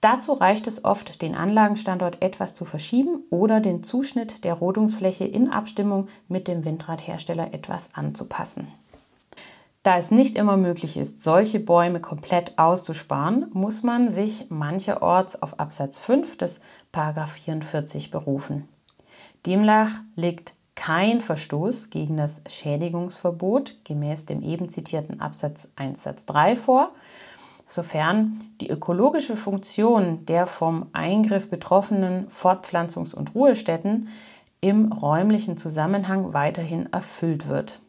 Dazu 0.00 0.32
reicht 0.32 0.66
es 0.66 0.84
oft, 0.84 1.20
den 1.20 1.34
Anlagenstandort 1.34 2.22
etwas 2.22 2.54
zu 2.54 2.64
verschieben 2.64 3.24
oder 3.28 3.60
den 3.60 3.82
Zuschnitt 3.82 4.44
der 4.44 4.54
Rodungsfläche 4.54 5.24
in 5.24 5.50
Abstimmung 5.50 6.08
mit 6.28 6.48
dem 6.48 6.64
Windradhersteller 6.64 7.52
etwas 7.52 7.90
anzupassen. 7.92 8.68
Da 9.86 9.98
es 9.98 10.10
nicht 10.10 10.34
immer 10.34 10.56
möglich 10.56 10.96
ist, 10.96 11.22
solche 11.22 11.60
Bäume 11.60 12.00
komplett 12.00 12.58
auszusparen, 12.58 13.46
muss 13.52 13.84
man 13.84 14.10
sich 14.10 14.50
mancherorts 14.50 15.40
auf 15.40 15.60
Absatz 15.60 15.96
5 15.96 16.38
des 16.38 16.60
44 16.92 18.10
berufen. 18.10 18.66
Demnach 19.46 19.90
liegt 20.16 20.54
kein 20.74 21.20
Verstoß 21.20 21.90
gegen 21.90 22.16
das 22.16 22.40
Schädigungsverbot 22.48 23.76
gemäß 23.84 24.26
dem 24.26 24.42
eben 24.42 24.68
zitierten 24.68 25.20
Absatz 25.20 25.68
1 25.76 26.02
Satz 26.02 26.26
3 26.26 26.56
vor, 26.56 26.88
sofern 27.68 28.40
die 28.60 28.70
ökologische 28.70 29.36
Funktion 29.36 30.26
der 30.26 30.48
vom 30.48 30.86
Eingriff 30.94 31.48
betroffenen 31.48 32.26
Fortpflanzungs- 32.26 33.14
und 33.14 33.36
Ruhestätten 33.36 34.08
im 34.60 34.90
räumlichen 34.90 35.56
Zusammenhang 35.56 36.32
weiterhin 36.32 36.92
erfüllt 36.92 37.46
wird. 37.46 37.80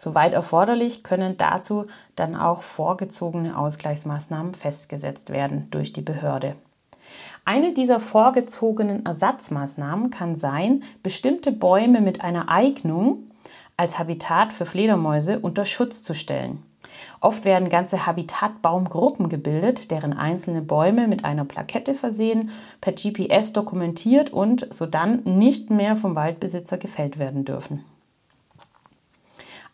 Soweit 0.00 0.32
erforderlich 0.32 1.02
können 1.02 1.36
dazu 1.38 1.86
dann 2.14 2.36
auch 2.36 2.62
vorgezogene 2.62 3.58
Ausgleichsmaßnahmen 3.58 4.54
festgesetzt 4.54 5.30
werden 5.30 5.66
durch 5.72 5.92
die 5.92 6.02
Behörde. 6.02 6.54
Eine 7.44 7.72
dieser 7.72 7.98
vorgezogenen 7.98 9.04
Ersatzmaßnahmen 9.04 10.10
kann 10.10 10.36
sein, 10.36 10.84
bestimmte 11.02 11.50
Bäume 11.50 12.00
mit 12.00 12.20
einer 12.20 12.48
Eignung 12.48 13.24
als 13.76 13.98
Habitat 13.98 14.52
für 14.52 14.66
Fledermäuse 14.66 15.40
unter 15.40 15.64
Schutz 15.64 16.00
zu 16.00 16.14
stellen. 16.14 16.62
Oft 17.18 17.44
werden 17.44 17.68
ganze 17.68 18.06
Habitatbaumgruppen 18.06 19.28
gebildet, 19.28 19.90
deren 19.90 20.12
einzelne 20.12 20.62
Bäume 20.62 21.08
mit 21.08 21.24
einer 21.24 21.44
Plakette 21.44 21.94
versehen, 21.94 22.50
per 22.80 22.92
GPS 22.92 23.52
dokumentiert 23.52 24.30
und 24.32 24.72
sodann 24.72 25.22
nicht 25.24 25.70
mehr 25.70 25.96
vom 25.96 26.14
Waldbesitzer 26.14 26.78
gefällt 26.78 27.18
werden 27.18 27.44
dürfen. 27.44 27.84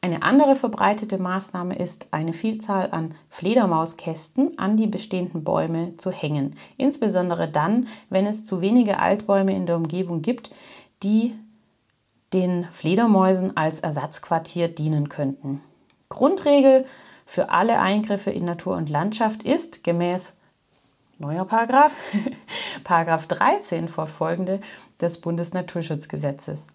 Eine 0.04 0.23
andere 0.23 0.54
verbreitete 0.54 1.16
Maßnahme 1.16 1.76
ist, 1.76 2.08
eine 2.11 2.34
Vielzahl 2.34 2.90
an 2.90 3.14
Fledermauskästen 3.30 4.58
an 4.58 4.76
die 4.76 4.87
bestehenden 4.87 5.44
Bäume 5.44 5.96
zu 5.96 6.11
hängen. 6.11 6.56
Insbesondere 6.76 7.49
dann, 7.49 7.88
wenn 8.11 8.26
es 8.26 8.44
zu 8.44 8.61
wenige 8.61 8.99
Altbäume 8.99 9.56
in 9.56 9.64
der 9.64 9.76
Umgebung 9.76 10.20
gibt, 10.20 10.50
die 11.02 11.34
den 12.34 12.64
Fledermäusen 12.70 13.56
als 13.56 13.80
Ersatzquartier 13.80 14.68
dienen 14.68 15.08
könnten. 15.08 15.62
Grundregel 16.11 16.84
für 17.25 17.49
alle 17.49 17.78
Eingriffe 17.78 18.30
in 18.30 18.44
Natur 18.44 18.76
und 18.76 18.90
Landschaft 18.90 19.42
ist 19.42 19.84
gemäß 19.84 20.37
neuer 21.16 21.46
Paragraph, 21.46 21.94
Paragraph 22.84 23.26
13 23.26 23.88
fortfolgende 23.88 24.61
des 25.00 25.23
Bundesnaturschutzgesetzes. 25.23 26.66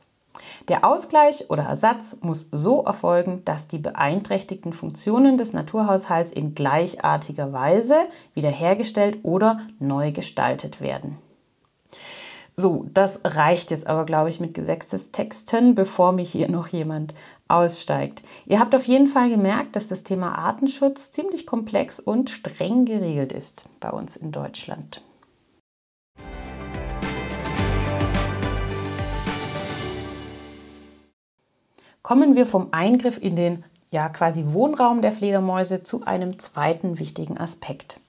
Der 0.69 0.85
Ausgleich 0.85 1.49
oder 1.49 1.63
Ersatz 1.63 2.17
muss 2.21 2.47
so 2.51 2.83
erfolgen, 2.83 3.43
dass 3.43 3.65
die 3.65 3.79
beeinträchtigten 3.79 4.71
Funktionen 4.71 5.39
des 5.39 5.51
Naturhaushalts 5.51 6.31
in 6.31 6.53
gleichartiger 6.53 7.51
Weise 7.51 7.95
wiederhergestellt 8.35 9.17
oder 9.23 9.61
neu 9.79 10.11
gestaltet 10.11 10.79
werden. 10.79 11.17
So, 12.55 12.85
das 12.93 13.21
reicht 13.23 13.71
jetzt 13.71 13.87
aber, 13.87 14.05
glaube 14.05 14.29
ich, 14.29 14.39
mit 14.39 14.53
Gesetzestexten, 14.53 15.73
bevor 15.73 16.11
mich 16.11 16.31
hier 16.31 16.51
noch 16.51 16.67
jemand 16.67 17.15
aussteigt. 17.47 18.21
Ihr 18.45 18.59
habt 18.59 18.75
auf 18.75 18.83
jeden 18.83 19.07
Fall 19.07 19.29
gemerkt, 19.29 19.75
dass 19.75 19.87
das 19.87 20.03
Thema 20.03 20.37
Artenschutz 20.37 21.09
ziemlich 21.09 21.47
komplex 21.47 21.99
und 21.99 22.29
streng 22.29 22.85
geregelt 22.85 23.31
ist 23.31 23.65
bei 23.79 23.89
uns 23.89 24.17
in 24.17 24.31
Deutschland. 24.31 25.01
Kommen 32.09 32.35
wir 32.35 32.47
vom 32.47 32.69
Eingriff 32.71 33.19
in 33.21 33.35
den 33.35 33.63
ja 33.91 34.09
quasi 34.09 34.45
Wohnraum 34.47 35.03
der 35.03 35.11
Fledermäuse 35.11 35.83
zu 35.83 36.05
einem 36.05 36.39
zweiten 36.39 36.97
wichtigen 36.97 37.37
Aspekt. 37.37 38.01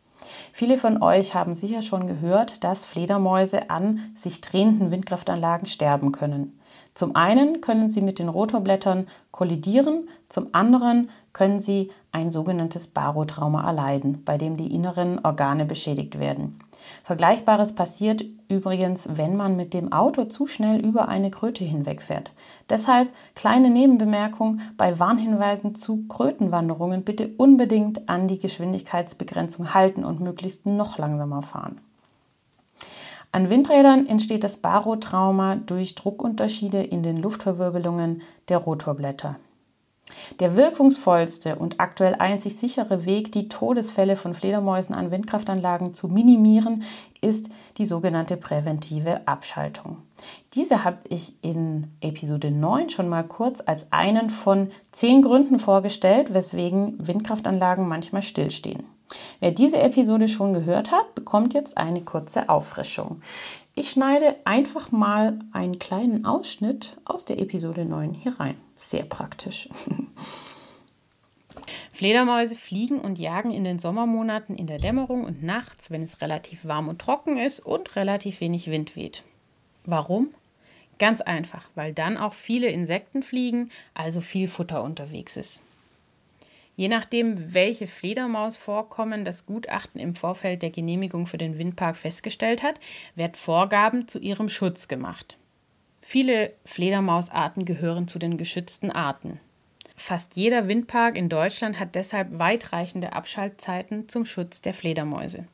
Viele 0.52 0.78
von 0.78 1.02
euch 1.02 1.34
haben 1.34 1.54
sicher 1.54 1.82
schon 1.82 2.06
gehört, 2.06 2.64
dass 2.64 2.86
Fledermäuse 2.86 3.68
an 3.68 4.10
sich 4.14 4.40
drehenden 4.40 4.90
Windkraftanlagen 4.90 5.66
sterben 5.66 6.12
können. 6.12 6.58
Zum 6.94 7.14
einen 7.14 7.60
können 7.60 7.90
sie 7.90 8.00
mit 8.00 8.18
den 8.18 8.30
Rotorblättern 8.30 9.06
kollidieren, 9.32 10.08
zum 10.30 10.46
anderen 10.52 11.10
können 11.34 11.60
sie 11.60 11.90
ein 12.10 12.30
sogenanntes 12.30 12.86
Barotrauma 12.86 13.66
erleiden, 13.66 14.24
bei 14.24 14.38
dem 14.38 14.56
die 14.56 14.74
inneren 14.74 15.22
Organe 15.22 15.66
beschädigt 15.66 16.18
werden. 16.18 16.58
Vergleichbares 17.02 17.74
passiert 17.74 18.24
übrigens, 18.48 19.08
wenn 19.14 19.36
man 19.36 19.56
mit 19.56 19.74
dem 19.74 19.92
Auto 19.92 20.24
zu 20.24 20.46
schnell 20.46 20.84
über 20.84 21.08
eine 21.08 21.30
Kröte 21.30 21.64
hinwegfährt. 21.64 22.32
Deshalb 22.68 23.08
kleine 23.34 23.70
Nebenbemerkung 23.70 24.60
bei 24.76 24.98
Warnhinweisen 24.98 25.74
zu 25.74 26.06
Krötenwanderungen 26.08 27.04
bitte 27.04 27.30
unbedingt 27.36 28.08
an 28.08 28.28
die 28.28 28.38
Geschwindigkeitsbegrenzung 28.38 29.74
halten 29.74 30.04
und 30.04 30.20
möglichst 30.20 30.66
noch 30.66 30.98
langsamer 30.98 31.42
fahren. 31.42 31.80
An 33.32 33.48
Windrädern 33.48 34.06
entsteht 34.06 34.42
das 34.42 34.56
Barotrauma 34.56 35.54
durch 35.54 35.94
Druckunterschiede 35.94 36.82
in 36.82 37.04
den 37.04 37.16
Luftverwirbelungen 37.16 38.22
der 38.48 38.58
Rotorblätter. 38.58 39.36
Der 40.38 40.56
wirkungsvollste 40.56 41.56
und 41.56 41.80
aktuell 41.80 42.16
einzig 42.18 42.56
sichere 42.56 43.04
Weg, 43.04 43.32
die 43.32 43.48
Todesfälle 43.48 44.16
von 44.16 44.34
Fledermäusen 44.34 44.94
an 44.94 45.10
Windkraftanlagen 45.10 45.92
zu 45.92 46.08
minimieren, 46.08 46.82
ist 47.20 47.50
die 47.76 47.84
sogenannte 47.84 48.36
präventive 48.36 49.26
Abschaltung. 49.26 49.98
Diese 50.54 50.84
habe 50.84 50.98
ich 51.08 51.34
in 51.42 51.88
Episode 52.00 52.50
9 52.50 52.90
schon 52.90 53.08
mal 53.08 53.24
kurz 53.24 53.62
als 53.64 53.92
einen 53.92 54.30
von 54.30 54.70
zehn 54.92 55.22
Gründen 55.22 55.58
vorgestellt, 55.58 56.32
weswegen 56.34 56.94
Windkraftanlagen 56.98 57.88
manchmal 57.88 58.22
stillstehen. 58.22 58.84
Wer 59.40 59.50
diese 59.50 59.80
Episode 59.80 60.28
schon 60.28 60.52
gehört 60.52 60.92
hat, 60.92 61.14
bekommt 61.14 61.54
jetzt 61.54 61.76
eine 61.78 62.02
kurze 62.02 62.48
Auffrischung. 62.48 63.22
Ich 63.80 63.92
schneide 63.92 64.36
einfach 64.44 64.92
mal 64.92 65.38
einen 65.52 65.78
kleinen 65.78 66.26
Ausschnitt 66.26 66.98
aus 67.06 67.24
der 67.24 67.38
Episode 67.38 67.86
9 67.86 68.12
hier 68.12 68.38
rein. 68.38 68.56
Sehr 68.76 69.04
praktisch. 69.04 69.70
Fledermäuse 71.90 72.56
fliegen 72.56 73.00
und 73.00 73.18
jagen 73.18 73.52
in 73.52 73.64
den 73.64 73.78
Sommermonaten 73.78 74.54
in 74.54 74.66
der 74.66 74.76
Dämmerung 74.76 75.24
und 75.24 75.42
nachts, 75.42 75.90
wenn 75.90 76.02
es 76.02 76.20
relativ 76.20 76.66
warm 76.66 76.90
und 76.90 77.00
trocken 77.00 77.38
ist 77.38 77.60
und 77.60 77.96
relativ 77.96 78.42
wenig 78.42 78.70
Wind 78.70 78.96
weht. 78.96 79.24
Warum? 79.86 80.28
Ganz 80.98 81.22
einfach, 81.22 81.64
weil 81.74 81.94
dann 81.94 82.18
auch 82.18 82.34
viele 82.34 82.66
Insekten 82.68 83.22
fliegen, 83.22 83.70
also 83.94 84.20
viel 84.20 84.48
Futter 84.48 84.82
unterwegs 84.82 85.38
ist. 85.38 85.62
Je 86.80 86.88
nachdem, 86.88 87.52
welche 87.52 87.86
Fledermausvorkommen 87.86 89.26
das 89.26 89.44
Gutachten 89.44 90.00
im 90.00 90.14
Vorfeld 90.14 90.62
der 90.62 90.70
Genehmigung 90.70 91.26
für 91.26 91.36
den 91.36 91.58
Windpark 91.58 91.94
festgestellt 91.94 92.62
hat, 92.62 92.80
werden 93.14 93.34
Vorgaben 93.34 94.08
zu 94.08 94.18
ihrem 94.18 94.48
Schutz 94.48 94.88
gemacht. 94.88 95.36
Viele 96.00 96.54
Fledermausarten 96.64 97.66
gehören 97.66 98.08
zu 98.08 98.18
den 98.18 98.38
geschützten 98.38 98.90
Arten. 98.90 99.40
Fast 99.94 100.36
jeder 100.36 100.68
Windpark 100.68 101.18
in 101.18 101.28
Deutschland 101.28 101.78
hat 101.78 101.94
deshalb 101.94 102.38
weitreichende 102.38 103.12
Abschaltzeiten 103.12 104.08
zum 104.08 104.24
Schutz 104.24 104.62
der 104.62 104.72
Fledermäuse. 104.72 105.46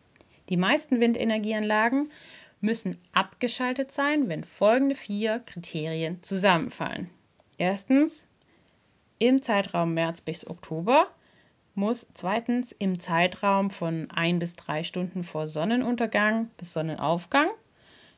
Die 0.49 0.57
meisten 0.57 1.01
Windenergieanlagen 1.01 2.13
müssen 2.61 2.97
abgeschaltet 3.11 3.91
sein, 3.91 4.29
wenn 4.29 4.45
folgende 4.45 4.95
vier 4.95 5.41
Kriterien 5.41 6.23
zusammenfallen. 6.23 7.11
Erstens, 7.59 8.29
im 9.19 9.43
Zeitraum 9.43 9.95
März 9.95 10.21
bis 10.21 10.47
Oktober 10.47 11.09
muss 11.77 12.09
zweitens 12.15 12.73
im 12.73 12.99
Zeitraum 12.99 13.71
von 13.71 14.09
ein 14.11 14.39
bis 14.39 14.57
drei 14.57 14.83
Stunden 14.83 15.25
vor 15.25 15.47
Sonnenuntergang 15.47 16.51
bis 16.57 16.73
Sonnenaufgang, 16.73 17.49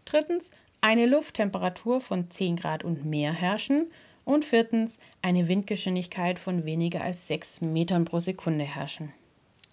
drittens 0.05 0.51
eine 0.81 1.07
Lufttemperatur 1.07 2.01
von 2.01 2.31
10 2.31 2.57
Grad 2.57 2.85
und 2.85 3.05
mehr 3.05 3.33
herrschen 3.33 3.91
und 4.25 4.45
viertens 4.45 4.99
eine 5.23 5.49
Windgeschwindigkeit 5.49 6.39
von 6.39 6.65
weniger 6.65 7.03
als 7.03 7.27
6 7.27 7.61
Metern 7.63 8.05
pro 8.05 8.21
Sekunde 8.21 8.65
herrschen. 8.65 9.13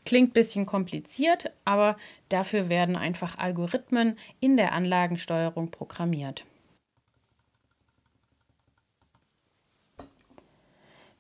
Klingt 0.06 0.32
ein 0.32 0.34
bisschen 0.34 0.66
kompliziert, 0.66 1.52
aber 1.64 1.96
dafür 2.30 2.70
werden 2.70 2.96
einfach 2.96 3.38
Algorithmen 3.38 4.18
in 4.40 4.58
der 4.58 4.74
Anlagensteuerung 4.74 5.72
programmiert. 5.72 6.46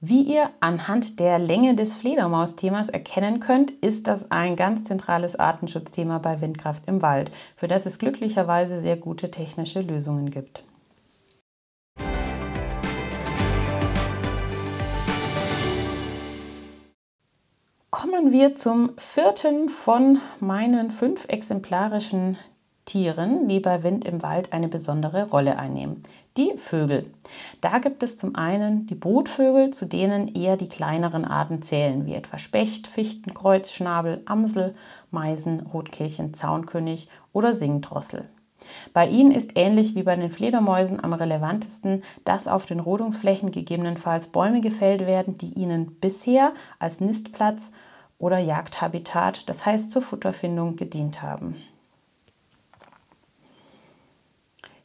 Wie 0.01 0.23
ihr 0.23 0.49
anhand 0.59 1.21
der 1.21 1.39
Länge 1.39 1.73
des 1.73 1.95
Fledermaus-Themas 1.95 2.89
erkennen 2.89 3.39
könnt, 3.39 3.71
ist 3.71 4.07
das 4.07 4.29
ein 4.29 4.57
ganz 4.57 4.83
zentrales 4.83 5.37
Artenschutzthema 5.37 6.17
bei 6.17 6.41
Windkraft 6.41 6.83
im 6.87 7.01
Wald, 7.01 7.31
für 7.55 7.69
das 7.69 7.85
es 7.85 7.97
glücklicherweise 7.97 8.81
sehr 8.81 8.97
gute 8.97 9.31
technische 9.31 9.79
Lösungen 9.79 10.31
gibt. 10.31 10.65
Kommen 17.89 18.33
wir 18.33 18.57
zum 18.57 18.91
vierten 18.97 19.69
von 19.69 20.19
meinen 20.41 20.91
fünf 20.91 21.25
exemplarischen 21.29 22.37
Tieren, 22.85 23.47
die 23.47 23.59
bei 23.59 23.81
Wind 23.81 24.05
im 24.05 24.21
Wald 24.21 24.53
eine 24.53 24.67
besondere 24.67 25.29
Rolle 25.29 25.57
einnehmen. 25.57 26.03
Die 26.37 26.53
Vögel. 26.57 27.11
Da 27.59 27.79
gibt 27.79 28.03
es 28.03 28.15
zum 28.15 28.35
einen 28.35 28.85
die 28.85 28.95
Brutvögel, 28.95 29.71
zu 29.71 29.85
denen 29.87 30.27
eher 30.27 30.55
die 30.55 30.69
kleineren 30.69 31.25
Arten 31.25 31.61
zählen, 31.61 32.05
wie 32.05 32.13
etwa 32.13 32.37
Specht, 32.37 32.87
Fichten, 32.87 33.33
Kreuzschnabel, 33.33 34.21
Amsel, 34.25 34.75
Meisen, 35.09 35.61
Rotkehlchen, 35.61 36.33
Zaunkönig 36.33 37.09
oder 37.33 37.55
Singdrossel. 37.55 38.25
Bei 38.93 39.07
ihnen 39.07 39.31
ist 39.31 39.51
ähnlich 39.55 39.95
wie 39.95 40.03
bei 40.03 40.15
den 40.15 40.31
Fledermäusen 40.31 41.03
am 41.03 41.13
relevantesten, 41.13 42.03
dass 42.23 42.47
auf 42.47 42.65
den 42.65 42.79
Rodungsflächen 42.79 43.51
gegebenenfalls 43.51 44.27
Bäume 44.27 44.61
gefällt 44.61 45.05
werden, 45.05 45.37
die 45.37 45.53
ihnen 45.53 45.95
bisher 45.99 46.53
als 46.79 46.99
Nistplatz 46.99 47.71
oder 48.17 48.39
Jagdhabitat, 48.39 49.49
das 49.49 49.65
heißt 49.65 49.91
zur 49.91 50.01
Futterfindung, 50.01 50.75
gedient 50.75 51.21
haben. 51.21 51.55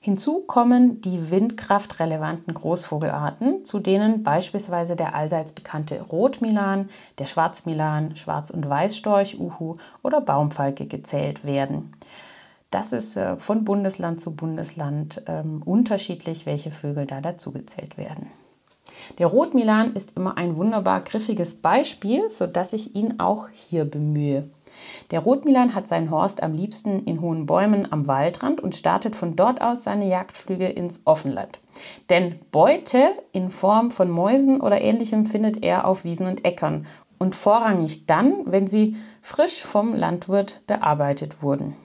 Hinzu 0.03 0.41
kommen 0.47 1.03
die 1.03 1.31
windkraftrelevanten 1.31 2.55
Großvogelarten, 2.55 3.67
zu 3.67 3.81
denen 3.81 4.23
beispielsweise 4.23 4.97
der 4.97 5.15
allseits 5.15 5.53
bekannte 5.53 6.01
Rotmilan, 6.01 6.89
der 7.19 7.27
Schwarzmilan, 7.27 8.17
Schwarz- 8.17 8.49
und 8.49 8.67
Weißstorch, 8.67 9.39
Uhu 9.39 9.75
oder 10.03 10.23
Baumfalke 10.23 10.87
gezählt 10.87 11.45
werden. 11.45 11.93
Das 12.71 12.95
ist 12.95 13.17
äh, 13.19 13.37
von 13.37 13.67
Bundesland 13.67 14.23
zu 14.23 14.35
Bundesland 14.35 15.23
ähm, 15.27 15.61
unterschiedlich, 15.67 16.47
welche 16.47 16.71
Vögel 16.71 17.05
da 17.05 17.21
dazugezählt 17.21 17.99
werden. 17.99 18.29
Der 19.19 19.27
Rotmilan 19.27 19.93
ist 19.93 20.17
immer 20.17 20.39
ein 20.39 20.57
wunderbar 20.57 21.03
griffiges 21.03 21.61
Beispiel, 21.61 22.31
sodass 22.31 22.73
ich 22.73 22.95
ihn 22.95 23.21
auch 23.21 23.49
hier 23.53 23.85
bemühe. 23.85 24.49
Der 25.11 25.21
Rotmilan 25.21 25.75
hat 25.75 25.89
seinen 25.89 26.11
Horst 26.11 26.43
am 26.43 26.53
liebsten 26.53 27.05
in 27.05 27.21
hohen 27.21 27.47
Bäumen 27.47 27.91
am 27.91 28.07
Waldrand 28.07 28.61
und 28.61 28.75
startet 28.75 29.17
von 29.17 29.37
dort 29.37 29.61
aus 29.61 29.85
seine 29.85 30.09
Jagdflüge 30.09 30.67
ins 30.67 31.03
Offenland. 31.05 31.59
Denn 32.09 32.39
Beute 32.51 33.15
in 33.33 33.51
Form 33.51 33.91
von 33.91 34.11
Mäusen 34.11 34.61
oder 34.61 34.81
ähnlichem 34.81 35.27
findet 35.27 35.65
er 35.65 35.87
auf 35.87 36.05
Wiesen 36.05 36.27
und 36.27 36.45
Äckern 36.45 36.87
und 37.19 37.35
vorrangig 37.35 38.07
dann, 38.07 38.45
wenn 38.47 38.67
sie 38.67 38.97
frisch 39.21 39.63
vom 39.63 39.95
Landwirt 39.95 40.63
bearbeitet 40.67 41.43
wurden. 41.43 41.77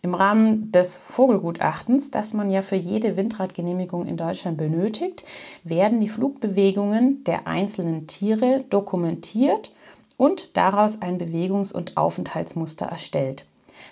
Im 0.00 0.14
Rahmen 0.14 0.70
des 0.70 0.96
Vogelgutachtens, 0.96 2.10
das 2.10 2.32
man 2.32 2.50
ja 2.50 2.62
für 2.62 2.76
jede 2.76 3.16
Windradgenehmigung 3.16 4.06
in 4.06 4.16
Deutschland 4.16 4.56
benötigt, 4.56 5.24
werden 5.64 5.98
die 5.98 6.08
Flugbewegungen 6.08 7.24
der 7.24 7.48
einzelnen 7.48 8.06
Tiere 8.06 8.64
dokumentiert 8.70 9.72
und 10.18 10.58
daraus 10.58 11.00
ein 11.00 11.16
Bewegungs- 11.16 11.72
und 11.72 11.96
Aufenthaltsmuster 11.96 12.84
erstellt. 12.84 13.46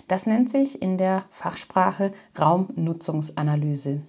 Das 0.07 0.27
nennt 0.27 0.51
sich 0.51 0.79
in 0.79 0.99
der 0.99 1.23
Fachsprache 1.31 2.11
Raumnutzungsanalyse. 2.39 4.01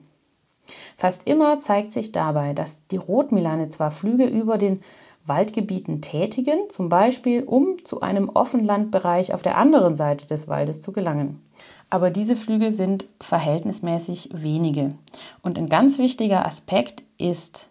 Fast 0.98 1.26
immer 1.26 1.58
zeigt 1.60 1.92
sich 1.92 2.12
dabei, 2.12 2.52
dass 2.52 2.86
die 2.88 2.98
Rotmilane 2.98 3.70
zwar 3.70 3.90
Flüge 3.90 4.26
über 4.26 4.58
den 4.58 4.82
Waldgebieten 5.24 6.00
tätigen, 6.00 6.70
zum 6.70 6.88
Beispiel 6.88 7.44
um 7.44 7.84
zu 7.84 8.00
einem 8.00 8.28
Offenlandbereich 8.28 9.32
auf 9.32 9.42
der 9.42 9.56
anderen 9.56 9.94
Seite 9.94 10.26
des 10.26 10.48
Waldes 10.48 10.80
zu 10.80 10.92
gelangen. 10.92 11.42
Aber 11.90 12.10
diese 12.10 12.36
Flüge 12.36 12.72
sind 12.72 13.06
verhältnismäßig 13.20 14.30
wenige. 14.32 14.94
Und 15.42 15.58
ein 15.58 15.68
ganz 15.68 15.98
wichtiger 15.98 16.44
Aspekt 16.44 17.02
ist, 17.18 17.70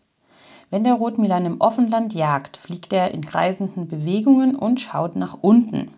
wenn 0.70 0.84
der 0.84 0.96
Rotmilan 0.96 1.46
im 1.46 1.62
Offenland 1.62 2.14
jagt, 2.14 2.58
fliegt 2.58 2.92
er 2.92 3.12
in 3.12 3.22
kreisenden 3.22 3.88
Bewegungen 3.88 4.56
und 4.56 4.82
schaut 4.82 5.16
nach 5.16 5.38
unten. 5.42 5.92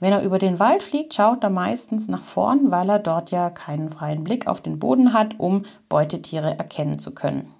Wenn 0.00 0.12
er 0.12 0.22
über 0.22 0.38
den 0.38 0.58
Wald 0.58 0.82
fliegt, 0.82 1.14
schaut 1.14 1.42
er 1.42 1.50
meistens 1.50 2.08
nach 2.08 2.22
vorn, 2.22 2.70
weil 2.70 2.88
er 2.88 2.98
dort 2.98 3.30
ja 3.30 3.50
keinen 3.50 3.90
freien 3.90 4.22
Blick 4.22 4.46
auf 4.46 4.60
den 4.60 4.78
Boden 4.78 5.12
hat, 5.12 5.38
um 5.38 5.64
Beutetiere 5.88 6.58
erkennen 6.58 6.98
zu 6.98 7.14
können. 7.14 7.52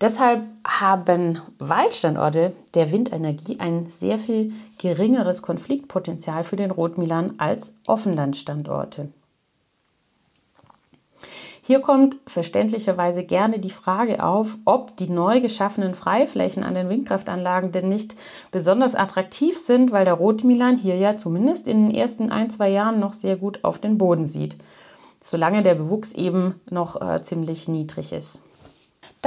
Deshalb 0.00 0.42
haben 0.66 1.40
Waldstandorte 1.58 2.52
der 2.74 2.92
Windenergie 2.92 3.60
ein 3.60 3.86
sehr 3.86 4.18
viel 4.18 4.52
geringeres 4.78 5.40
Konfliktpotenzial 5.40 6.44
für 6.44 6.56
den 6.56 6.70
Rotmilan 6.70 7.34
als 7.38 7.74
Offenlandstandorte. 7.86 9.08
Hier 11.66 11.80
kommt 11.80 12.16
verständlicherweise 12.28 13.24
gerne 13.24 13.58
die 13.58 13.70
Frage 13.70 14.22
auf, 14.22 14.56
ob 14.64 14.96
die 14.96 15.10
neu 15.10 15.40
geschaffenen 15.40 15.96
Freiflächen 15.96 16.62
an 16.62 16.76
den 16.76 16.88
Windkraftanlagen 16.88 17.72
denn 17.72 17.88
nicht 17.88 18.14
besonders 18.52 18.94
attraktiv 18.94 19.58
sind, 19.58 19.90
weil 19.90 20.04
der 20.04 20.14
Rotmilan 20.14 20.76
hier 20.78 20.94
ja 20.94 21.16
zumindest 21.16 21.66
in 21.66 21.88
den 21.88 21.96
ersten 21.96 22.30
ein, 22.30 22.50
zwei 22.50 22.68
Jahren 22.68 23.00
noch 23.00 23.12
sehr 23.12 23.34
gut 23.34 23.64
auf 23.64 23.80
den 23.80 23.98
Boden 23.98 24.26
sieht, 24.26 24.54
solange 25.20 25.64
der 25.64 25.74
Bewuchs 25.74 26.12
eben 26.12 26.60
noch 26.70 27.00
äh, 27.02 27.20
ziemlich 27.20 27.66
niedrig 27.66 28.12
ist. 28.12 28.44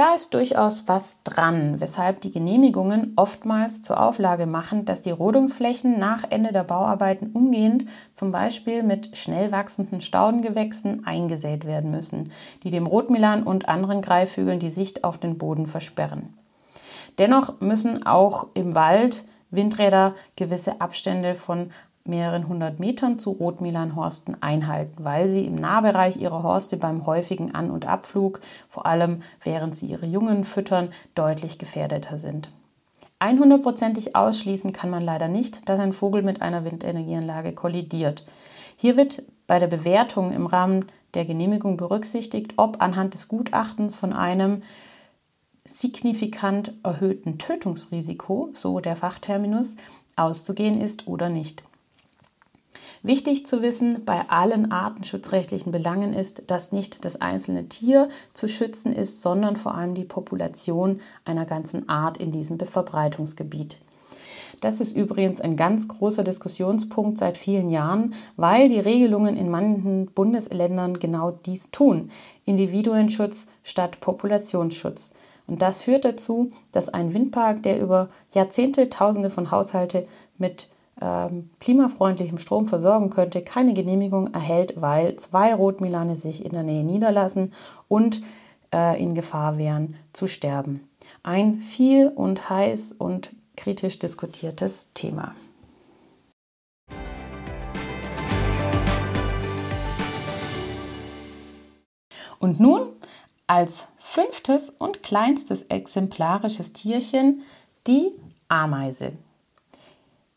Da 0.00 0.14
ist 0.14 0.32
durchaus 0.32 0.88
was 0.88 1.18
dran, 1.24 1.78
weshalb 1.78 2.22
die 2.22 2.30
Genehmigungen 2.30 3.12
oftmals 3.16 3.82
zur 3.82 4.02
Auflage 4.02 4.46
machen, 4.46 4.86
dass 4.86 5.02
die 5.02 5.10
Rodungsflächen 5.10 5.98
nach 5.98 6.24
Ende 6.30 6.52
der 6.52 6.64
Bauarbeiten 6.64 7.32
umgehend 7.34 7.84
zum 8.14 8.32
Beispiel 8.32 8.82
mit 8.82 9.18
schnell 9.18 9.52
wachsenden 9.52 10.00
Staudengewächsen 10.00 11.04
eingesät 11.04 11.66
werden 11.66 11.90
müssen, 11.90 12.32
die 12.62 12.70
dem 12.70 12.86
Rotmilan 12.86 13.42
und 13.42 13.68
anderen 13.68 14.00
Greifvögeln 14.00 14.58
die 14.58 14.70
Sicht 14.70 15.04
auf 15.04 15.18
den 15.18 15.36
Boden 15.36 15.66
versperren. 15.66 16.34
Dennoch 17.18 17.60
müssen 17.60 18.06
auch 18.06 18.46
im 18.54 18.74
Wald 18.74 19.24
Windräder 19.50 20.14
gewisse 20.34 20.80
Abstände 20.80 21.34
von 21.34 21.72
mehreren 22.04 22.48
hundert 22.48 22.80
Metern 22.80 23.18
zu 23.18 23.30
Rotmilanhorsten 23.30 24.42
einhalten, 24.42 25.04
weil 25.04 25.28
sie 25.28 25.44
im 25.44 25.54
Nahbereich 25.54 26.16
ihrer 26.16 26.42
Horste 26.42 26.76
beim 26.76 27.06
häufigen 27.06 27.54
An- 27.54 27.70
und 27.70 27.86
Abflug, 27.86 28.40
vor 28.68 28.86
allem 28.86 29.22
während 29.42 29.76
sie 29.76 29.86
ihre 29.86 30.06
Jungen 30.06 30.44
füttern, 30.44 30.90
deutlich 31.14 31.58
gefährdeter 31.58 32.18
sind. 32.18 32.50
100%ig 33.20 34.16
ausschließen 34.16 34.72
kann 34.72 34.88
man 34.88 35.02
leider 35.02 35.28
nicht, 35.28 35.68
dass 35.68 35.78
ein 35.78 35.92
Vogel 35.92 36.22
mit 36.22 36.40
einer 36.40 36.64
Windenergieanlage 36.64 37.52
kollidiert. 37.52 38.24
Hier 38.76 38.96
wird 38.96 39.22
bei 39.46 39.58
der 39.58 39.66
Bewertung 39.66 40.32
im 40.32 40.46
Rahmen 40.46 40.86
der 41.12 41.26
Genehmigung 41.26 41.76
berücksichtigt, 41.76 42.54
ob 42.56 42.80
anhand 42.80 43.12
des 43.12 43.28
Gutachtens 43.28 43.94
von 43.94 44.14
einem 44.14 44.62
signifikant 45.66 46.72
erhöhten 46.82 47.38
Tötungsrisiko, 47.38 48.50
so 48.54 48.80
der 48.80 48.96
Fachterminus, 48.96 49.76
auszugehen 50.16 50.80
ist 50.80 51.06
oder 51.06 51.28
nicht. 51.28 51.62
Wichtig 53.02 53.46
zu 53.46 53.62
wissen 53.62 54.04
bei 54.04 54.28
allen 54.28 54.72
artenschutzrechtlichen 54.72 55.72
Belangen 55.72 56.12
ist, 56.12 56.42
dass 56.48 56.70
nicht 56.70 57.06
das 57.06 57.18
einzelne 57.18 57.66
Tier 57.66 58.08
zu 58.34 58.46
schützen 58.46 58.92
ist, 58.92 59.22
sondern 59.22 59.56
vor 59.56 59.74
allem 59.74 59.94
die 59.94 60.04
Population 60.04 61.00
einer 61.24 61.46
ganzen 61.46 61.88
Art 61.88 62.18
in 62.18 62.30
diesem 62.30 62.58
Verbreitungsgebiet. 62.58 63.78
Das 64.60 64.80
ist 64.82 64.94
übrigens 64.94 65.40
ein 65.40 65.56
ganz 65.56 65.88
großer 65.88 66.22
Diskussionspunkt 66.22 67.16
seit 67.16 67.38
vielen 67.38 67.70
Jahren, 67.70 68.12
weil 68.36 68.68
die 68.68 68.80
Regelungen 68.80 69.34
in 69.34 69.50
manchen 69.50 70.10
Bundesländern 70.10 70.98
genau 70.98 71.30
dies 71.30 71.70
tun. 71.70 72.10
Individuenschutz 72.44 73.46
statt 73.64 74.02
Populationsschutz. 74.02 75.12
Und 75.46 75.62
das 75.62 75.80
führt 75.80 76.04
dazu, 76.04 76.50
dass 76.72 76.90
ein 76.90 77.14
Windpark, 77.14 77.62
der 77.62 77.80
über 77.80 78.08
Jahrzehnte 78.32 78.90
Tausende 78.90 79.30
von 79.30 79.50
Haushalte 79.50 80.06
mit 80.36 80.68
ähm, 81.00 81.50
klimafreundlichem 81.60 82.38
Strom 82.38 82.68
versorgen 82.68 83.10
könnte, 83.10 83.42
keine 83.42 83.74
Genehmigung 83.74 84.32
erhält, 84.32 84.80
weil 84.80 85.16
zwei 85.16 85.54
Rotmilane 85.54 86.16
sich 86.16 86.44
in 86.44 86.52
der 86.52 86.62
Nähe 86.62 86.84
niederlassen 86.84 87.52
und 87.88 88.22
äh, 88.72 89.00
in 89.02 89.14
Gefahr 89.14 89.58
wären 89.58 89.96
zu 90.12 90.26
sterben. 90.26 90.88
Ein 91.22 91.58
viel 91.58 92.08
und 92.08 92.48
heiß 92.48 92.92
und 92.92 93.30
kritisch 93.56 93.98
diskutiertes 93.98 94.88
Thema. 94.94 95.34
Und 102.38 102.58
nun 102.58 102.88
als 103.46 103.88
fünftes 103.98 104.70
und 104.70 105.02
kleinstes 105.02 105.64
exemplarisches 105.64 106.72
Tierchen 106.72 107.42
die 107.86 108.12
Ameise. 108.48 109.12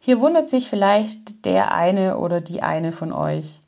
Hier 0.06 0.20
wundert 0.20 0.50
sich 0.50 0.68
vielleicht 0.68 1.46
der 1.46 1.74
eine 1.74 2.18
oder 2.18 2.42
die 2.42 2.62
eine 2.62 2.92
von 2.92 3.14
euch. 3.14 3.62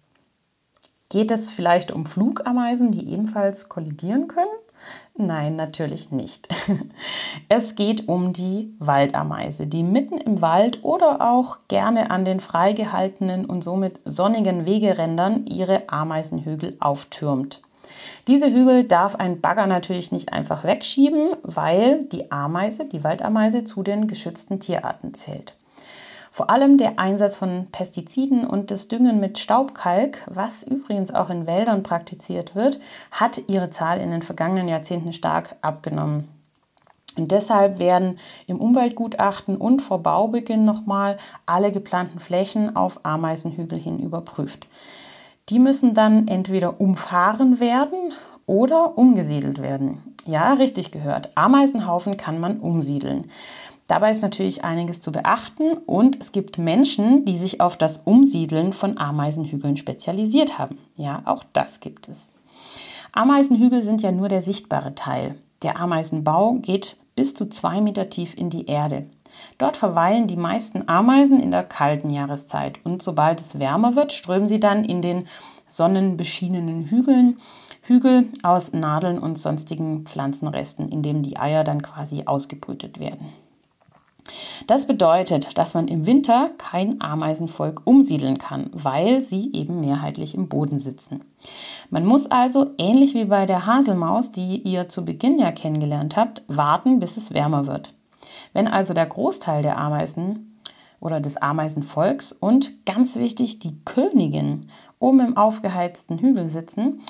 Geht 1.08 1.32
es 1.32 1.50
vielleicht 1.50 1.94
um 1.94 2.06
Flugameisen, 2.06 2.92
die 2.92 3.10
ebenfalls 3.10 3.70
kollidieren 3.70 4.28
können? 4.28 4.50
Nein, 5.16 5.56
natürlich 5.56 6.12
nicht. 6.12 6.50
Es 7.48 7.76
geht 7.76 8.10
um 8.10 8.34
die 8.34 8.76
Waldameise, 8.80 9.66
die 9.66 9.82
mitten 9.82 10.18
im 10.18 10.42
Wald 10.42 10.84
oder 10.84 11.22
auch 11.22 11.60
gerne 11.70 12.12
an 12.12 12.26
den 12.26 12.42
freigehaltenen 12.42 13.46
und 13.46 13.64
somit 13.64 14.02
sonnigen 14.04 14.66
Wegerändern 14.66 15.46
ihre 15.46 15.88
Ameisenhügel 15.88 16.76
auftürmt. 16.82 17.62
Diese 18.28 18.52
Hügel 18.52 18.84
darf 18.84 19.16
ein 19.16 19.40
Bagger 19.40 19.68
natürlich 19.68 20.12
nicht 20.12 20.34
einfach 20.34 20.66
wegschieben, 20.66 21.30
weil 21.44 22.04
die 22.04 22.30
Ameise, 22.30 22.84
die 22.84 23.06
Waldameise, 23.06 23.64
zu 23.64 23.84
den 23.84 24.08
geschützten 24.08 24.60
Tierarten 24.60 25.14
zählt. 25.14 25.54
Vor 26.36 26.50
allem 26.50 26.78
der 26.78 27.00
Einsatz 27.00 27.38
von 27.38 27.68
Pestiziden 27.72 28.46
und 28.46 28.70
das 28.70 28.90
Düngen 28.90 29.22
mit 29.22 29.40
Staubkalk, 29.40 30.22
was 30.28 30.64
übrigens 30.64 31.14
auch 31.14 31.30
in 31.30 31.48
Wäldern 31.48 31.82
praktiziert 31.82 32.56
wird, 32.56 32.78
hat 33.10 33.44
ihre 33.48 33.70
Zahl 33.70 34.02
in 34.02 34.12
den 34.12 34.22
vergangenen 34.22 34.68
Jahrzehnten 34.68 35.14
stark 35.14 35.56
abgenommen. 35.62 36.28
Und 37.16 37.32
deshalb 37.32 37.80
werden 37.80 38.20
im 38.48 38.60
Umweltgutachten 38.60 39.56
und 39.56 39.82
vor 39.82 40.04
Baubeginn 40.04 40.66
nochmal 40.66 41.16
alle 41.46 41.72
geplanten 41.72 42.20
Flächen 42.20 42.76
auf 42.76 43.00
Ameisenhügel 43.04 43.80
hin 43.80 44.00
überprüft. 44.00 44.68
Die 45.48 45.60
müssen 45.60 45.94
dann 45.94 46.28
entweder 46.28 46.82
umfahren 46.82 47.62
werden 47.62 48.12
oder 48.46 48.98
umgesiedelt 48.98 49.64
werden. 49.64 50.16
Ja, 50.26 50.52
richtig 50.52 50.92
gehört. 50.92 51.30
Ameisenhaufen 51.36 52.18
kann 52.18 52.42
man 52.42 52.60
umsiedeln. 52.60 53.32
Dabei 53.88 54.12
ist 54.12 54.24
natürlich 54.24 54.64
einiges 54.64 55.00
zu 55.00 55.12
beachten 55.12 55.78
und 55.86 56.20
es 56.20 56.32
gibt 56.32 56.58
Menschen, 56.58 57.24
die 57.26 57.38
sich 57.38 57.62
auf 57.62 57.78
das 57.78 58.02
Umsiedeln 58.04 58.74
von 58.74 58.98
Ameisenhügeln 58.98 59.78
spezialisiert 59.78 60.58
haben. 60.58 60.80
Ja, 60.98 61.22
auch 61.26 61.44
das 61.54 61.80
gibt 61.80 62.10
es. 62.10 62.34
Ameisenhügel 63.12 63.84
sind 63.84 64.02
ja 64.02 64.12
nur 64.12 64.28
der 64.28 64.42
sichtbare 64.42 64.96
Teil. 64.96 65.36
Der 65.62 65.80
Ameisenbau 65.80 66.54
geht 66.56 66.98
bis 67.16 67.36
zu 67.36 67.48
zwei 67.48 67.80
Meter 67.80 68.10
tief 68.10 68.36
in 68.36 68.50
die 68.50 68.66
Erde. 68.66 69.06
Dort 69.58 69.78
verweilen 69.78 70.28
die 70.28 70.36
meisten 70.36 70.88
Ameisen 70.88 71.42
in 71.42 71.52
der 71.52 71.64
kalten 71.64 72.10
Jahreszeit 72.10 72.80
und 72.86 73.04
sobald 73.04 73.40
es 73.40 73.60
wärmer 73.60 73.96
wird, 73.96 74.14
strömen 74.14 74.48
sie 74.48 74.60
dann 74.60 74.84
in 74.84 75.02
den 75.02 75.28
sonnenbeschienenen 75.68 76.86
Hügeln, 76.86 77.38
Hügel 77.82 78.30
aus 78.44 78.74
Nadeln 78.74 79.20
und 79.20 79.38
sonstigen 79.38 80.06
Pflanzenresten, 80.06 80.90
in 80.90 81.04
denen 81.04 81.22
die 81.22 81.38
Eier 81.38 81.64
dann 81.64 81.82
quasi 81.84 82.24
ausgebrütet 82.26 83.00
werden. 83.00 83.28
Das 84.68 84.88
bedeutet, 84.88 85.58
dass 85.58 85.74
man 85.74 85.88
im 85.88 86.08
Winter 86.08 86.50
kein 86.58 87.00
Ameisenvolk 87.00 87.82
umsiedeln 87.86 88.38
kann, 88.38 88.72
weil 88.74 89.22
sie 89.22 89.52
eben 89.54 89.80
mehrheitlich 89.82 90.34
im 90.34 90.48
Boden 90.48 90.80
sitzen. 90.80 91.24
Man 91.90 92.06
muss 92.06 92.26
also, 92.26 92.72
ähnlich 92.78 93.14
wie 93.14 93.26
bei 93.26 93.46
der 93.46 93.66
Haselmaus, 93.66 94.32
die 94.32 94.58
ihr 94.58 94.90
zu 94.90 95.06
Beginn 95.06 95.38
ja 95.38 95.52
kennengelernt 95.52 96.18
habt, 96.18 96.42
warten, 96.48 97.00
bis 97.00 97.18
es 97.18 97.34
wärmer 97.34 97.68
wird. 97.68 97.94
Wenn 98.54 98.68
also 98.68 98.94
der 98.94 99.06
Großteil 99.06 99.62
der 99.62 99.78
Ameisen 99.78 100.60
oder 101.00 101.20
des 101.20 101.38
Ameisenvolks 101.38 102.32
und 102.32 102.86
ganz 102.86 103.18
wichtig 103.18 103.60
die 103.60 103.78
Königin 103.86 104.70
oben 105.00 105.20
im 105.20 105.38
aufgeheizten 105.38 106.18
Hügel 106.18 106.50
sitzen, 106.50 107.02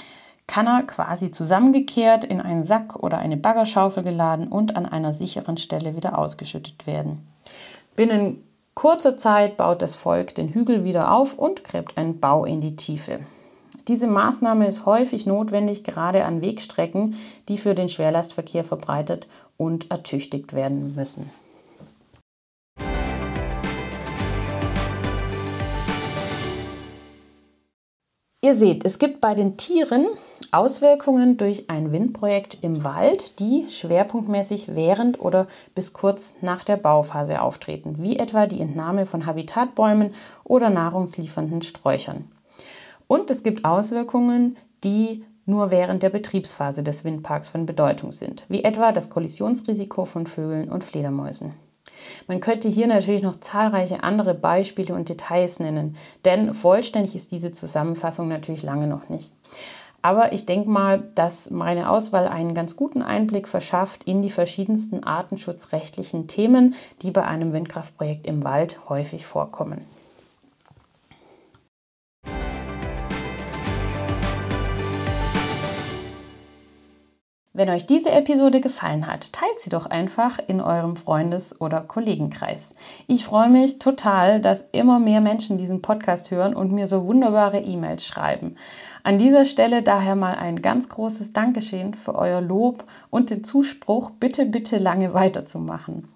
kann 0.48 0.68
er 0.68 0.84
quasi 0.84 1.32
zusammengekehrt 1.32 2.24
in 2.24 2.40
einen 2.40 2.64
Sack 2.64 2.96
oder 2.98 3.18
eine 3.18 3.38
Baggerschaufel 3.38 4.04
geladen 4.04 4.48
und 4.48 4.78
an 4.78 4.86
einer 4.86 5.14
sicheren 5.14 5.58
Stelle 5.58 5.96
wieder 5.96 6.18
ausgeschüttet 6.18 6.88
werden. 6.88 7.28
Binnen 7.96 8.44
kurzer 8.74 9.18
Zeit 9.18 9.58
baut 9.58 9.82
das 9.82 9.96
Volk 9.96 10.36
den 10.36 10.50
Hügel 10.50 10.84
wieder 10.84 11.12
auf 11.12 11.34
und 11.34 11.64
gräbt 11.64 11.98
einen 11.98 12.20
Bau 12.20 12.46
in 12.46 12.62
die 12.62 12.76
Tiefe. 12.76 13.20
Diese 13.88 14.08
Maßnahme 14.08 14.66
ist 14.66 14.86
häufig 14.86 15.26
notwendig, 15.26 15.84
gerade 15.84 16.26
an 16.26 16.42
Wegstrecken, 16.42 17.16
die 17.48 17.58
für 17.58 17.76
den 17.76 17.88
Schwerlastverkehr 17.88 18.64
verbreitet 18.64 19.28
und 19.58 19.92
ertüchtigt 19.92 20.54
werden 20.54 20.96
müssen. 20.96 21.30
Ihr 28.46 28.54
seht, 28.54 28.86
es 28.86 29.00
gibt 29.00 29.22
bei 29.22 29.34
den 29.34 29.58
Tieren 29.58 30.06
Auswirkungen 30.52 31.38
durch 31.38 31.70
ein 31.70 31.92
Windprojekt 31.92 32.58
im 32.62 32.84
Wald, 32.84 33.40
die 33.40 33.66
schwerpunktmäßig 33.70 34.76
während 34.76 35.20
oder 35.20 35.48
bis 35.74 35.94
kurz 35.94 36.36
nach 36.42 36.64
der 36.64 36.78
Bauphase 36.78 37.42
auftreten, 37.42 37.96
wie 38.00 38.18
etwa 38.18 38.46
die 38.46 38.62
Entnahme 38.62 39.06
von 39.06 39.26
Habitatbäumen 39.26 40.14
oder 40.44 40.70
nahrungsliefernden 40.70 41.62
Sträuchern. 41.62 42.32
Und 43.08 43.30
es 43.30 43.44
gibt 43.44 43.66
Auswirkungen, 43.66 44.58
die 44.84 45.26
nur 45.46 45.72
während 45.72 46.02
der 46.04 46.10
Betriebsphase 46.10 46.84
des 46.84 47.04
Windparks 47.04 47.48
von 47.48 47.66
Bedeutung 47.66 48.12
sind, 48.12 48.44
wie 48.50 48.64
etwa 48.64 48.92
das 48.92 49.10
Kollisionsrisiko 49.10 50.06
von 50.06 50.28
Vögeln 50.28 50.70
und 50.70 50.84
Fledermäusen. 50.84 51.54
Man 52.28 52.40
könnte 52.40 52.68
hier 52.68 52.88
natürlich 52.88 53.22
noch 53.22 53.36
zahlreiche 53.36 54.04
andere 54.04 54.34
Beispiele 54.34 54.94
und 54.94 55.10
Details 55.10 55.60
nennen, 55.60 55.96
denn 56.24 56.54
vollständig 56.54 57.16
ist 57.16 57.32
diese 57.32 57.52
Zusammenfassung 57.52 58.28
natürlich 58.28 58.64
lange 58.64 58.88
noch 58.88 59.10
nicht. 59.10 59.34
Aber 60.06 60.34
ich 60.34 60.46
denke 60.46 60.70
mal, 60.70 61.02
dass 61.16 61.50
meine 61.50 61.90
Auswahl 61.90 62.28
einen 62.28 62.54
ganz 62.54 62.76
guten 62.76 63.02
Einblick 63.02 63.48
verschafft 63.48 64.04
in 64.04 64.22
die 64.22 64.30
verschiedensten 64.30 65.04
artenschutzrechtlichen 65.04 66.28
Themen, 66.28 66.76
die 67.02 67.10
bei 67.10 67.24
einem 67.24 67.54
Windkraftprojekt 67.54 68.28
im 68.28 68.44
Wald 68.44 68.88
häufig 68.88 69.26
vorkommen. 69.26 69.88
Wenn 77.58 77.70
euch 77.70 77.86
diese 77.86 78.12
Episode 78.12 78.60
gefallen 78.60 79.08
hat, 79.08 79.32
teilt 79.32 79.60
sie 79.60 79.70
doch 79.70 79.86
einfach 79.86 80.40
in 80.46 80.60
eurem 80.60 80.98
Freundes- 80.98 81.62
oder 81.62 81.80
Kollegenkreis. 81.80 82.76
Ich 83.08 83.24
freue 83.24 83.48
mich 83.48 83.80
total, 83.80 84.42
dass 84.42 84.66
immer 84.74 85.00
mehr 85.00 85.22
Menschen 85.22 85.58
diesen 85.58 85.82
Podcast 85.82 86.32
hören 86.32 86.54
und 86.54 86.74
mir 86.74 86.86
so 86.86 87.06
wunderbare 87.06 87.60
E-Mails 87.60 88.06
schreiben. 88.06 88.58
An 89.04 89.18
dieser 89.18 89.46
Stelle 89.46 89.84
daher 89.84 90.18
mal 90.18 90.36
ein 90.36 90.62
ganz 90.62 90.90
großes 90.90 91.32
Dankeschön 91.32 91.94
für 91.94 92.16
euer 92.16 92.42
Lob 92.42 92.84
und 93.10 93.30
den 93.30 93.46
Zuspruch, 93.46 94.12
bitte, 94.12 94.46
bitte 94.46 94.78
lange 94.78 95.14
weiterzumachen. 95.14 96.10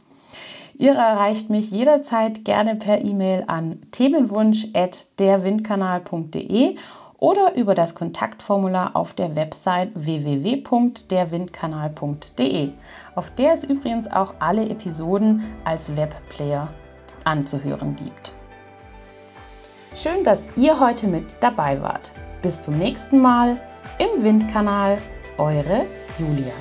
Ihr 0.73 0.95
erreicht 0.95 1.49
mich 1.49 1.71
jederzeit 1.71 2.43
gerne 2.43 2.75
per 2.75 3.02
E-Mail 3.02 3.45
an 3.47 3.80
themenwunsch.derwindkanal.de 3.93 6.75
oder 7.19 7.55
über 7.55 7.75
das 7.75 7.93
Kontaktformular 7.95 8.95
auf 8.95 9.13
der 9.13 9.36
Website 9.36 9.91
www.derwindkanal.de. 9.93 12.71
Auf 13.15 13.29
der 13.32 13.53
es 13.53 13.63
übrigens 13.63 14.10
auch 14.10 14.36
alle 14.39 14.69
Episoden 14.69 15.43
als 15.63 15.97
Webplayer 15.97 16.69
anzuhören 17.25 17.95
gibt. 17.95 18.34
Schön, 19.93 20.23
dass 20.23 20.47
ihr 20.55 20.79
heute 20.79 21.08
mit 21.08 21.36
dabei 21.39 21.82
wart. 21.82 22.12
Bis 22.41 22.62
zum 22.62 22.77
nächsten 22.77 23.19
Mal 23.19 23.60
im 23.97 24.23
Windkanal, 24.23 24.99
eure 25.38 25.86
Julia. 26.17 26.53